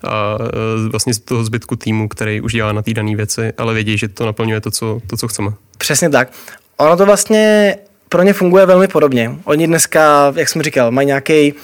a 0.05 0.39
uh, 0.39 0.47
vlastně 0.91 1.15
z 1.15 1.19
toho 1.19 1.45
zbytku 1.45 1.77
týmu, 1.77 2.09
který 2.09 2.41
už 2.41 2.53
dělá 2.53 2.73
na 2.73 2.83
té 2.83 2.95
dané 2.95 3.17
věci, 3.17 3.53
ale 3.59 3.75
vědí, 3.75 3.99
že 3.99 4.09
to 4.09 4.27
naplňuje 4.27 4.61
to 4.61 4.71
co, 4.71 5.01
to, 5.07 5.17
co 5.17 5.29
chceme. 5.29 5.51
Přesně 5.79 6.11
tak. 6.11 6.33
Ono 6.77 6.97
to 6.97 7.07
vlastně 7.07 7.77
pro 8.09 8.23
ně 8.23 8.33
funguje 8.33 8.67
velmi 8.67 8.89
podobně. 8.89 9.37
Oni 9.45 9.67
dneska, 9.67 10.33
jak 10.37 10.49
jsem 10.49 10.63
říkal, 10.63 10.91
mají 10.91 11.07
nějaký 11.07 11.55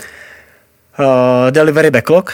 uh, 0.99 1.51
delivery 1.51 1.91
backlog, 1.91 2.33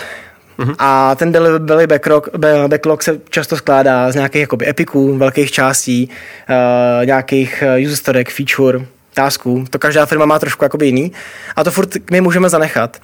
Uh-huh. 0.59 0.75
A 0.79 1.15
ten 1.15 1.33
delivery 1.33 1.87
backlog, 1.87 2.29
backlog 2.67 3.03
se 3.03 3.21
často 3.31 3.57
skládá 3.57 4.13
z 4.13 4.15
nějakých 4.15 4.41
jakoby 4.41 4.69
epiků, 4.69 5.19
velkých 5.19 5.51
částí, 5.53 6.11
uh, 6.11 7.07
nějakých 7.07 7.63
eh, 7.63 7.81
user 7.81 7.97
storek, 7.97 8.31
feature, 8.31 8.87
tasků. 9.15 9.65
To 9.71 9.79
každá 9.79 10.07
firma 10.07 10.27
má 10.27 10.39
trošku 10.39 10.65
jakoby 10.65 10.87
jiný. 10.87 11.13
A 11.57 11.65
to 11.65 11.71
furt 11.71 12.11
my 12.11 12.21
můžeme 12.21 12.49
zanechat. 12.49 12.97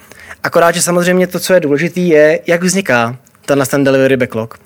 Akorát, 0.43 0.75
že 0.75 0.83
samozřejmě 0.83 1.27
to, 1.27 1.41
co 1.41 1.55
je 1.55 1.61
důležité, 1.61 2.01
je, 2.01 2.41
jak 2.47 2.63
vzniká 2.63 3.17
tenhle 3.47 3.67
ten 3.67 3.85
delivery 3.85 4.17
backlog. 4.17 4.59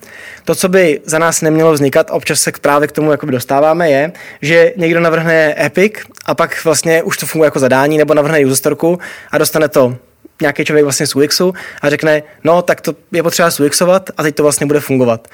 To, 0.45 0.55
co 0.55 0.69
by 0.69 1.01
za 1.05 1.19
nás 1.19 1.41
nemělo 1.41 1.73
vznikat, 1.73 2.07
občas 2.11 2.41
se 2.41 2.51
právě 2.61 2.87
k 2.87 2.91
tomu 2.91 3.11
jakoby 3.11 3.31
dostáváme, 3.31 3.89
je, 3.89 4.11
že 4.41 4.73
někdo 4.77 4.99
navrhne 4.99 5.65
Epic 5.65 5.93
a 6.25 6.35
pak 6.35 6.65
vlastně 6.65 7.03
už 7.03 7.17
to 7.17 7.25
funguje 7.25 7.47
jako 7.47 7.59
zadání, 7.59 7.97
nebo 7.97 8.13
navrhne 8.13 8.45
user 8.45 8.55
storku 8.55 8.99
a 9.31 9.37
dostane 9.37 9.69
to 9.69 9.97
nějaký 10.41 10.65
člověk 10.65 10.83
vlastně 10.83 11.07
z 11.07 11.15
UXu 11.15 11.53
a 11.81 11.89
řekne, 11.89 12.23
no 12.43 12.61
tak 12.61 12.81
to 12.81 12.95
je 13.11 13.23
potřeba 13.23 13.49
UXovat 13.65 14.09
a 14.17 14.23
teď 14.23 14.35
to 14.35 14.43
vlastně 14.43 14.67
bude 14.67 14.79
fungovat. 14.79 15.27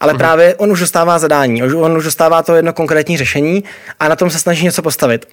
Ale 0.00 0.12
uh-huh. 0.12 0.18
právě 0.18 0.54
on 0.54 0.72
už 0.72 0.80
dostává 0.80 1.18
zadání, 1.18 1.62
on 1.62 1.96
už 1.96 2.04
dostává 2.04 2.42
to 2.42 2.54
jedno 2.54 2.72
konkrétní 2.72 3.16
řešení 3.16 3.64
a 4.00 4.08
na 4.08 4.16
tom 4.16 4.30
se 4.30 4.38
snaží 4.38 4.64
něco 4.64 4.82
postavit. 4.82 5.26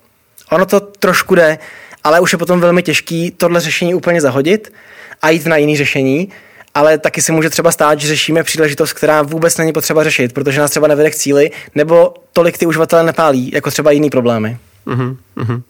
Ono 0.51 0.65
to 0.65 0.79
trošku 0.79 1.35
jde, 1.35 1.57
ale 2.03 2.19
už 2.19 2.31
je 2.31 2.37
potom 2.37 2.61
velmi 2.61 2.83
těžký 2.83 3.31
tohle 3.31 3.59
řešení 3.59 3.93
úplně 3.93 4.21
zahodit 4.21 4.73
a 5.21 5.29
jít 5.29 5.45
na 5.45 5.57
jiný 5.57 5.77
řešení, 5.77 6.29
ale 6.75 6.97
taky 6.97 7.21
se 7.21 7.31
může 7.31 7.49
třeba 7.49 7.71
stát, 7.71 7.99
že 7.99 8.07
řešíme 8.07 8.43
příležitost, 8.43 8.93
která 8.93 9.21
vůbec 9.21 9.57
není 9.57 9.73
potřeba 9.73 10.03
řešit, 10.03 10.33
protože 10.33 10.59
nás 10.59 10.71
třeba 10.71 10.87
nevede 10.87 11.11
k 11.11 11.15
cíli, 11.15 11.51
nebo 11.75 12.13
tolik 12.33 12.57
ty 12.57 12.65
uživatelé 12.65 13.03
nepálí, 13.03 13.51
jako 13.53 13.71
třeba 13.71 13.91
jiný 13.91 14.09
problémy. 14.09 14.57
Uh-huh. 14.87 15.61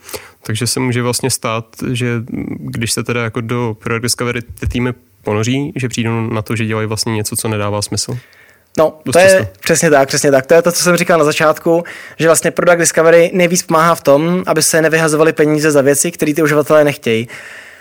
Takže 0.44 0.68
se 0.68 0.80
může 0.80 1.02
vlastně 1.02 1.30
stát, 1.30 1.66
že 1.92 2.24
když 2.50 2.92
se 2.92 3.04
teda 3.04 3.24
jako 3.24 3.42
do 3.42 3.78
Product 3.80 4.04
Discovery 4.04 4.42
ty 4.42 4.68
týmy 4.68 4.94
ponoří, 5.24 5.74
že 5.76 5.90
přijdou 5.90 6.30
na 6.30 6.42
to, 6.42 6.56
že 6.56 6.66
dělají 6.66 6.88
vlastně 6.88 7.16
něco, 7.16 7.36
co 7.36 7.48
nedává 7.48 7.82
smysl. 7.82 8.18
No, 8.78 8.94
Dost 9.06 9.14
to 9.14 9.20
je 9.20 9.30
často. 9.30 9.54
přesně 9.60 9.90
tak, 9.90 10.08
přesně 10.08 10.32
tak. 10.32 10.46
To 10.46 10.54
je 10.54 10.62
to, 10.62 10.72
co 10.72 10.84
jsem 10.84 10.96
říkal 10.96 11.20
na 11.20 11.26
začátku, 11.26 11.84
že 12.20 12.28
vlastně 12.28 12.52
Product 12.52 12.80
Discovery 12.80 13.32
nejvíc 13.34 13.64
pomáhá 13.64 13.96
v 13.96 14.02
tom, 14.02 14.44
aby 14.48 14.64
se 14.64 14.82
nevyhazovaly 14.82 15.34
peníze 15.34 15.72
za 15.72 15.82
věci, 15.82 16.12
které 16.12 16.34
ty 16.34 16.42
uživatelé 16.42 16.84
nechtějí. 16.84 17.28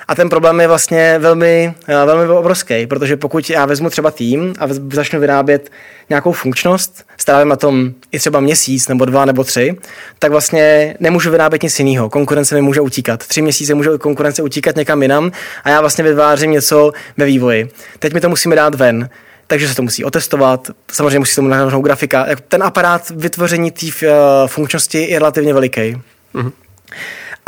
A 0.08 0.14
ten 0.14 0.28
problém 0.28 0.60
je 0.60 0.68
vlastně 0.68 1.16
velmi, 1.18 1.74
eh, 1.88 2.06
velmi 2.06 2.28
obrovský, 2.28 2.86
protože 2.86 3.16
pokud 3.16 3.50
já 3.50 3.66
vezmu 3.66 3.90
třeba 3.90 4.10
tým 4.10 4.54
a 4.58 4.66
začnu 4.92 5.20
vyrábět 5.20 5.70
nějakou 6.10 6.32
funkčnost, 6.32 7.04
strávím 7.16 7.48
na 7.48 7.56
tom 7.56 7.90
i 8.12 8.18
třeba 8.18 8.40
měsíc 8.40 8.88
nebo 8.88 9.04
dva 9.04 9.24
nebo 9.24 9.44
tři, 9.44 9.76
tak 10.18 10.30
vlastně 10.30 10.96
nemůžu 11.00 11.30
vyrábět 11.30 11.62
nic 11.62 11.78
jiného. 11.78 12.10
Konkurence 12.10 12.54
mi 12.54 12.62
může 12.62 12.80
utíkat. 12.80 13.26
Tři 13.26 13.42
měsíce 13.42 13.74
může 13.74 13.90
konkurence 14.00 14.42
utíkat 14.42 14.76
někam 14.76 15.02
jinam 15.02 15.32
a 15.64 15.70
já 15.70 15.80
vlastně 15.80 16.04
vytvářím 16.04 16.50
něco 16.50 16.92
ve 17.16 17.24
vývoji. 17.24 17.68
Teď 17.98 18.14
mi 18.14 18.20
to 18.20 18.28
musíme 18.28 18.56
dát 18.56 18.74
ven 18.74 19.08
takže 19.50 19.68
se 19.68 19.74
to 19.74 19.82
musí 19.82 20.04
otestovat, 20.04 20.70
samozřejmě 20.92 21.18
musí 21.18 21.30
se 21.30 21.36
tomu 21.36 21.48
nahrnout 21.48 21.84
grafika. 21.84 22.26
Ten 22.48 22.62
aparát 22.62 23.10
vytvoření 23.10 23.70
té 23.70 23.86
uh, 23.86 24.12
funkčnosti 24.46 24.98
je 25.10 25.18
relativně 25.18 25.54
veliký. 25.54 25.96
Mm-hmm. 26.34 26.52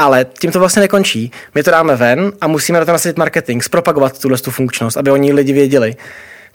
Ale 0.01 0.27
tím 0.39 0.53
to 0.53 0.59
vlastně 0.59 0.81
nekončí. 0.81 1.33
My 1.55 1.63
to 1.63 1.71
dáme 1.71 1.97
ven 1.97 2.33
a 2.41 2.47
musíme 2.47 2.79
na 2.79 2.85
to 2.85 2.93
nasadit 2.93 3.19
marketing, 3.19 3.63
zpropagovat 3.63 4.19
tuhle 4.19 4.39
tu 4.39 4.51
funkčnost, 4.51 4.97
aby 4.97 5.11
oni 5.11 5.33
lidi 5.33 5.53
věděli. 5.53 5.97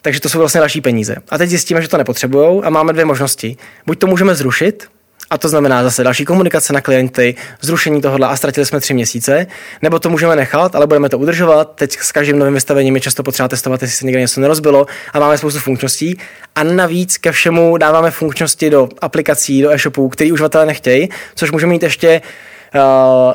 Takže 0.02 0.20
to 0.20 0.30
jsou 0.30 0.40
vlastně 0.40 0.60
další 0.60 0.82
peníze. 0.82 1.16
A 1.30 1.38
teď 1.38 1.50
zjistíme, 1.50 1.82
že 1.82 1.88
to 1.88 1.98
nepotřebují 1.98 2.64
a 2.64 2.70
máme 2.70 2.94
dvě 2.94 3.06
možnosti. 3.06 3.58
Buď 3.86 4.00
to 4.00 4.08
můžeme 4.08 4.36
zrušit, 4.36 4.88
a 5.30 5.38
to 5.38 5.50
znamená 5.50 5.84
zase 5.84 6.04
další 6.04 6.26
komunikace 6.26 6.74
na 6.74 6.82
klienty, 6.82 7.36
zrušení 7.62 8.02
tohohle 8.02 8.28
a 8.28 8.36
ztratili 8.36 8.66
jsme 8.66 8.80
tři 8.80 8.94
měsíce, 8.94 9.48
nebo 9.82 10.00
to 10.00 10.10
můžeme 10.10 10.36
nechat, 10.36 10.76
ale 10.76 10.88
budeme 10.88 11.10
to 11.10 11.20
udržovat. 11.20 11.72
Teď 11.76 11.98
s 11.98 12.12
každým 12.12 12.40
novým 12.40 12.54
vystavením 12.54 12.96
je 12.96 13.02
často 13.02 13.24
potřeba 13.24 13.48
testovat, 13.48 13.82
jestli 13.82 13.98
se 13.98 14.06
někde 14.06 14.22
něco 14.22 14.42
nerozbilo 14.42 14.86
a 15.14 15.20
máme 15.20 15.38
spoustu 15.38 15.60
funkčností. 15.60 16.18
A 16.56 16.64
navíc 16.64 17.18
ke 17.18 17.32
všemu 17.32 17.78
dáváme 17.78 18.12
funkčnosti 18.12 18.70
do 18.70 18.90
aplikací, 19.02 19.62
do 19.62 19.72
e-shopů, 19.72 20.10
který 20.10 20.32
uživatelé 20.32 20.66
nechtějí, 20.66 21.10
což 21.36 21.52
může 21.52 21.68
mít 21.68 21.84
ještě 21.84 22.22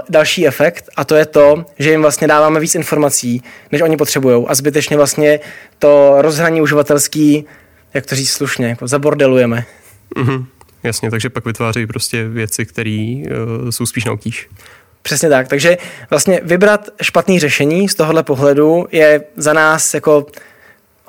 další 0.09 0.47
efekt 0.47 0.85
a 0.97 1.05
to 1.05 1.15
je 1.15 1.27
to, 1.27 1.65
že 1.79 1.91
jim 1.91 2.03
vlastně 2.03 2.27
dáváme 2.27 2.61
víc 2.61 2.75
informací, 2.75 3.43
než 3.73 3.83
oni 3.83 3.97
potřebují 3.97 4.45
a 4.49 4.55
zbytečně 4.55 4.97
vlastně 4.97 5.41
to 5.79 6.15
rozhraní 6.19 6.63
uživatelský, 6.63 7.45
jak 7.95 8.07
to 8.07 8.15
říct 8.15 8.31
slušně, 8.31 8.69
jako 8.69 8.89
zabordelujeme. 8.89 9.65
Mm-hmm. 10.17 10.45
Jasně, 10.83 11.11
takže 11.11 11.31
pak 11.31 11.45
vytváří 11.45 11.87
prostě 11.87 12.29
věci, 12.29 12.67
které 12.67 13.23
uh, 13.63 13.71
jsou 13.71 13.87
spíš 13.87 14.05
na 14.05 14.13
obtíž. 14.13 14.49
Přesně 15.03 15.29
tak, 15.29 15.49
takže 15.49 15.79
vlastně 16.11 16.41
vybrat 16.43 16.89
špatný 17.03 17.41
řešení 17.41 17.89
z 17.89 17.95
tohohle 17.95 18.23
pohledu 18.23 18.87
je 18.93 19.25
za 19.37 19.53
nás 19.53 19.95
jako 19.95 20.27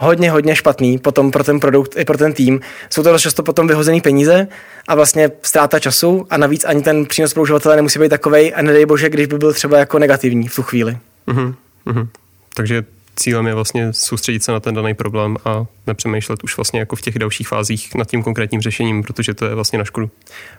hodně, 0.01 0.31
hodně 0.31 0.55
špatný 0.55 0.97
potom 0.97 1.31
pro 1.31 1.43
ten 1.43 1.59
produkt 1.59 1.97
i 1.97 2.05
pro 2.05 2.17
ten 2.17 2.33
tým. 2.33 2.59
Jsou 2.89 3.03
to 3.03 3.11
dost 3.11 3.21
často 3.21 3.43
potom 3.43 3.67
vyhozený 3.67 4.01
peníze 4.01 4.47
a 4.87 4.95
vlastně 4.95 5.31
ztráta 5.41 5.79
času 5.79 6.27
a 6.29 6.37
navíc 6.37 6.65
ani 6.65 6.81
ten 6.81 7.05
přínos 7.05 7.33
pro 7.33 7.43
uživatele 7.43 7.75
nemusí 7.75 7.99
být 7.99 8.09
takový 8.09 8.53
a 8.53 8.61
nedej 8.61 8.85
bože, 8.85 9.09
když 9.09 9.27
by 9.27 9.37
byl 9.37 9.53
třeba 9.53 9.77
jako 9.77 9.99
negativní 9.99 10.47
v 10.47 10.55
tu 10.55 10.63
chvíli. 10.63 10.97
Uh-huh, 11.27 11.55
uh-huh. 11.87 12.07
Takže 12.53 12.83
cílem 13.15 13.47
je 13.47 13.53
vlastně 13.53 13.93
soustředit 13.93 14.43
se 14.43 14.51
na 14.51 14.59
ten 14.59 14.75
daný 14.75 14.93
problém 14.93 15.37
a 15.45 15.65
nepřemýšlet 15.87 16.43
už 16.43 16.57
vlastně 16.57 16.79
jako 16.79 16.95
v 16.95 17.01
těch 17.01 17.19
dalších 17.19 17.47
fázích 17.47 17.95
nad 17.95 18.07
tím 18.07 18.23
konkrétním 18.23 18.61
řešením, 18.61 19.03
protože 19.03 19.33
to 19.33 19.45
je 19.45 19.55
vlastně 19.55 19.79
na 19.79 19.85
škodu. 19.85 20.09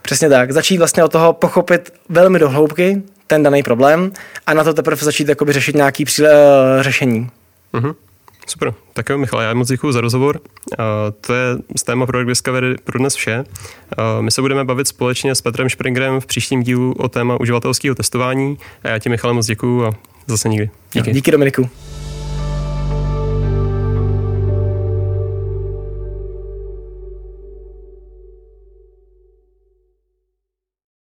Přesně 0.02 0.28
tak. 0.28 0.52
Začít 0.52 0.78
vlastně 0.78 1.04
od 1.04 1.12
toho 1.12 1.32
pochopit 1.32 1.92
velmi 2.08 2.38
do 2.38 2.48
hloubky 2.48 3.02
ten 3.26 3.42
daný 3.42 3.62
problém 3.62 4.12
a 4.46 4.54
na 4.54 4.64
to 4.64 4.74
teprve 4.74 4.96
začít 4.96 5.28
jakoby 5.28 5.52
řešit 5.52 5.76
nějaký 5.76 6.04
příle, 6.04 6.30
uh, 6.30 6.82
řešení. 6.82 7.30
Uh-huh. 7.74 7.94
Super. 8.46 8.74
Tak 8.92 9.08
jo, 9.08 9.18
Michal, 9.18 9.40
já 9.40 9.54
moc 9.54 9.68
děkuji 9.68 9.92
za 9.92 10.00
rozhovor. 10.00 10.40
To 11.20 11.34
je 11.34 11.56
z 11.76 11.82
téma 11.82 12.06
Product 12.06 12.28
Discovery 12.28 12.76
pro 12.84 12.98
dnes 12.98 13.14
vše. 13.14 13.44
My 14.20 14.30
se 14.30 14.40
budeme 14.40 14.64
bavit 14.64 14.88
společně 14.88 15.34
s 15.34 15.40
Petrem 15.40 15.70
Springerem 15.70 16.20
v 16.20 16.26
příštím 16.26 16.62
dílu 16.62 16.92
o 16.92 17.08
téma 17.08 17.40
uživatelského 17.40 17.94
testování. 17.94 18.58
A 18.82 18.88
já 18.88 18.98
ti, 18.98 19.08
Michale, 19.08 19.34
moc 19.34 19.46
děkuji 19.46 19.86
a 19.86 19.92
zase 20.26 20.48
někdy. 20.48 20.70
Díky. 20.92 21.12
Díky, 21.12 21.30
Dominiku. 21.30 21.68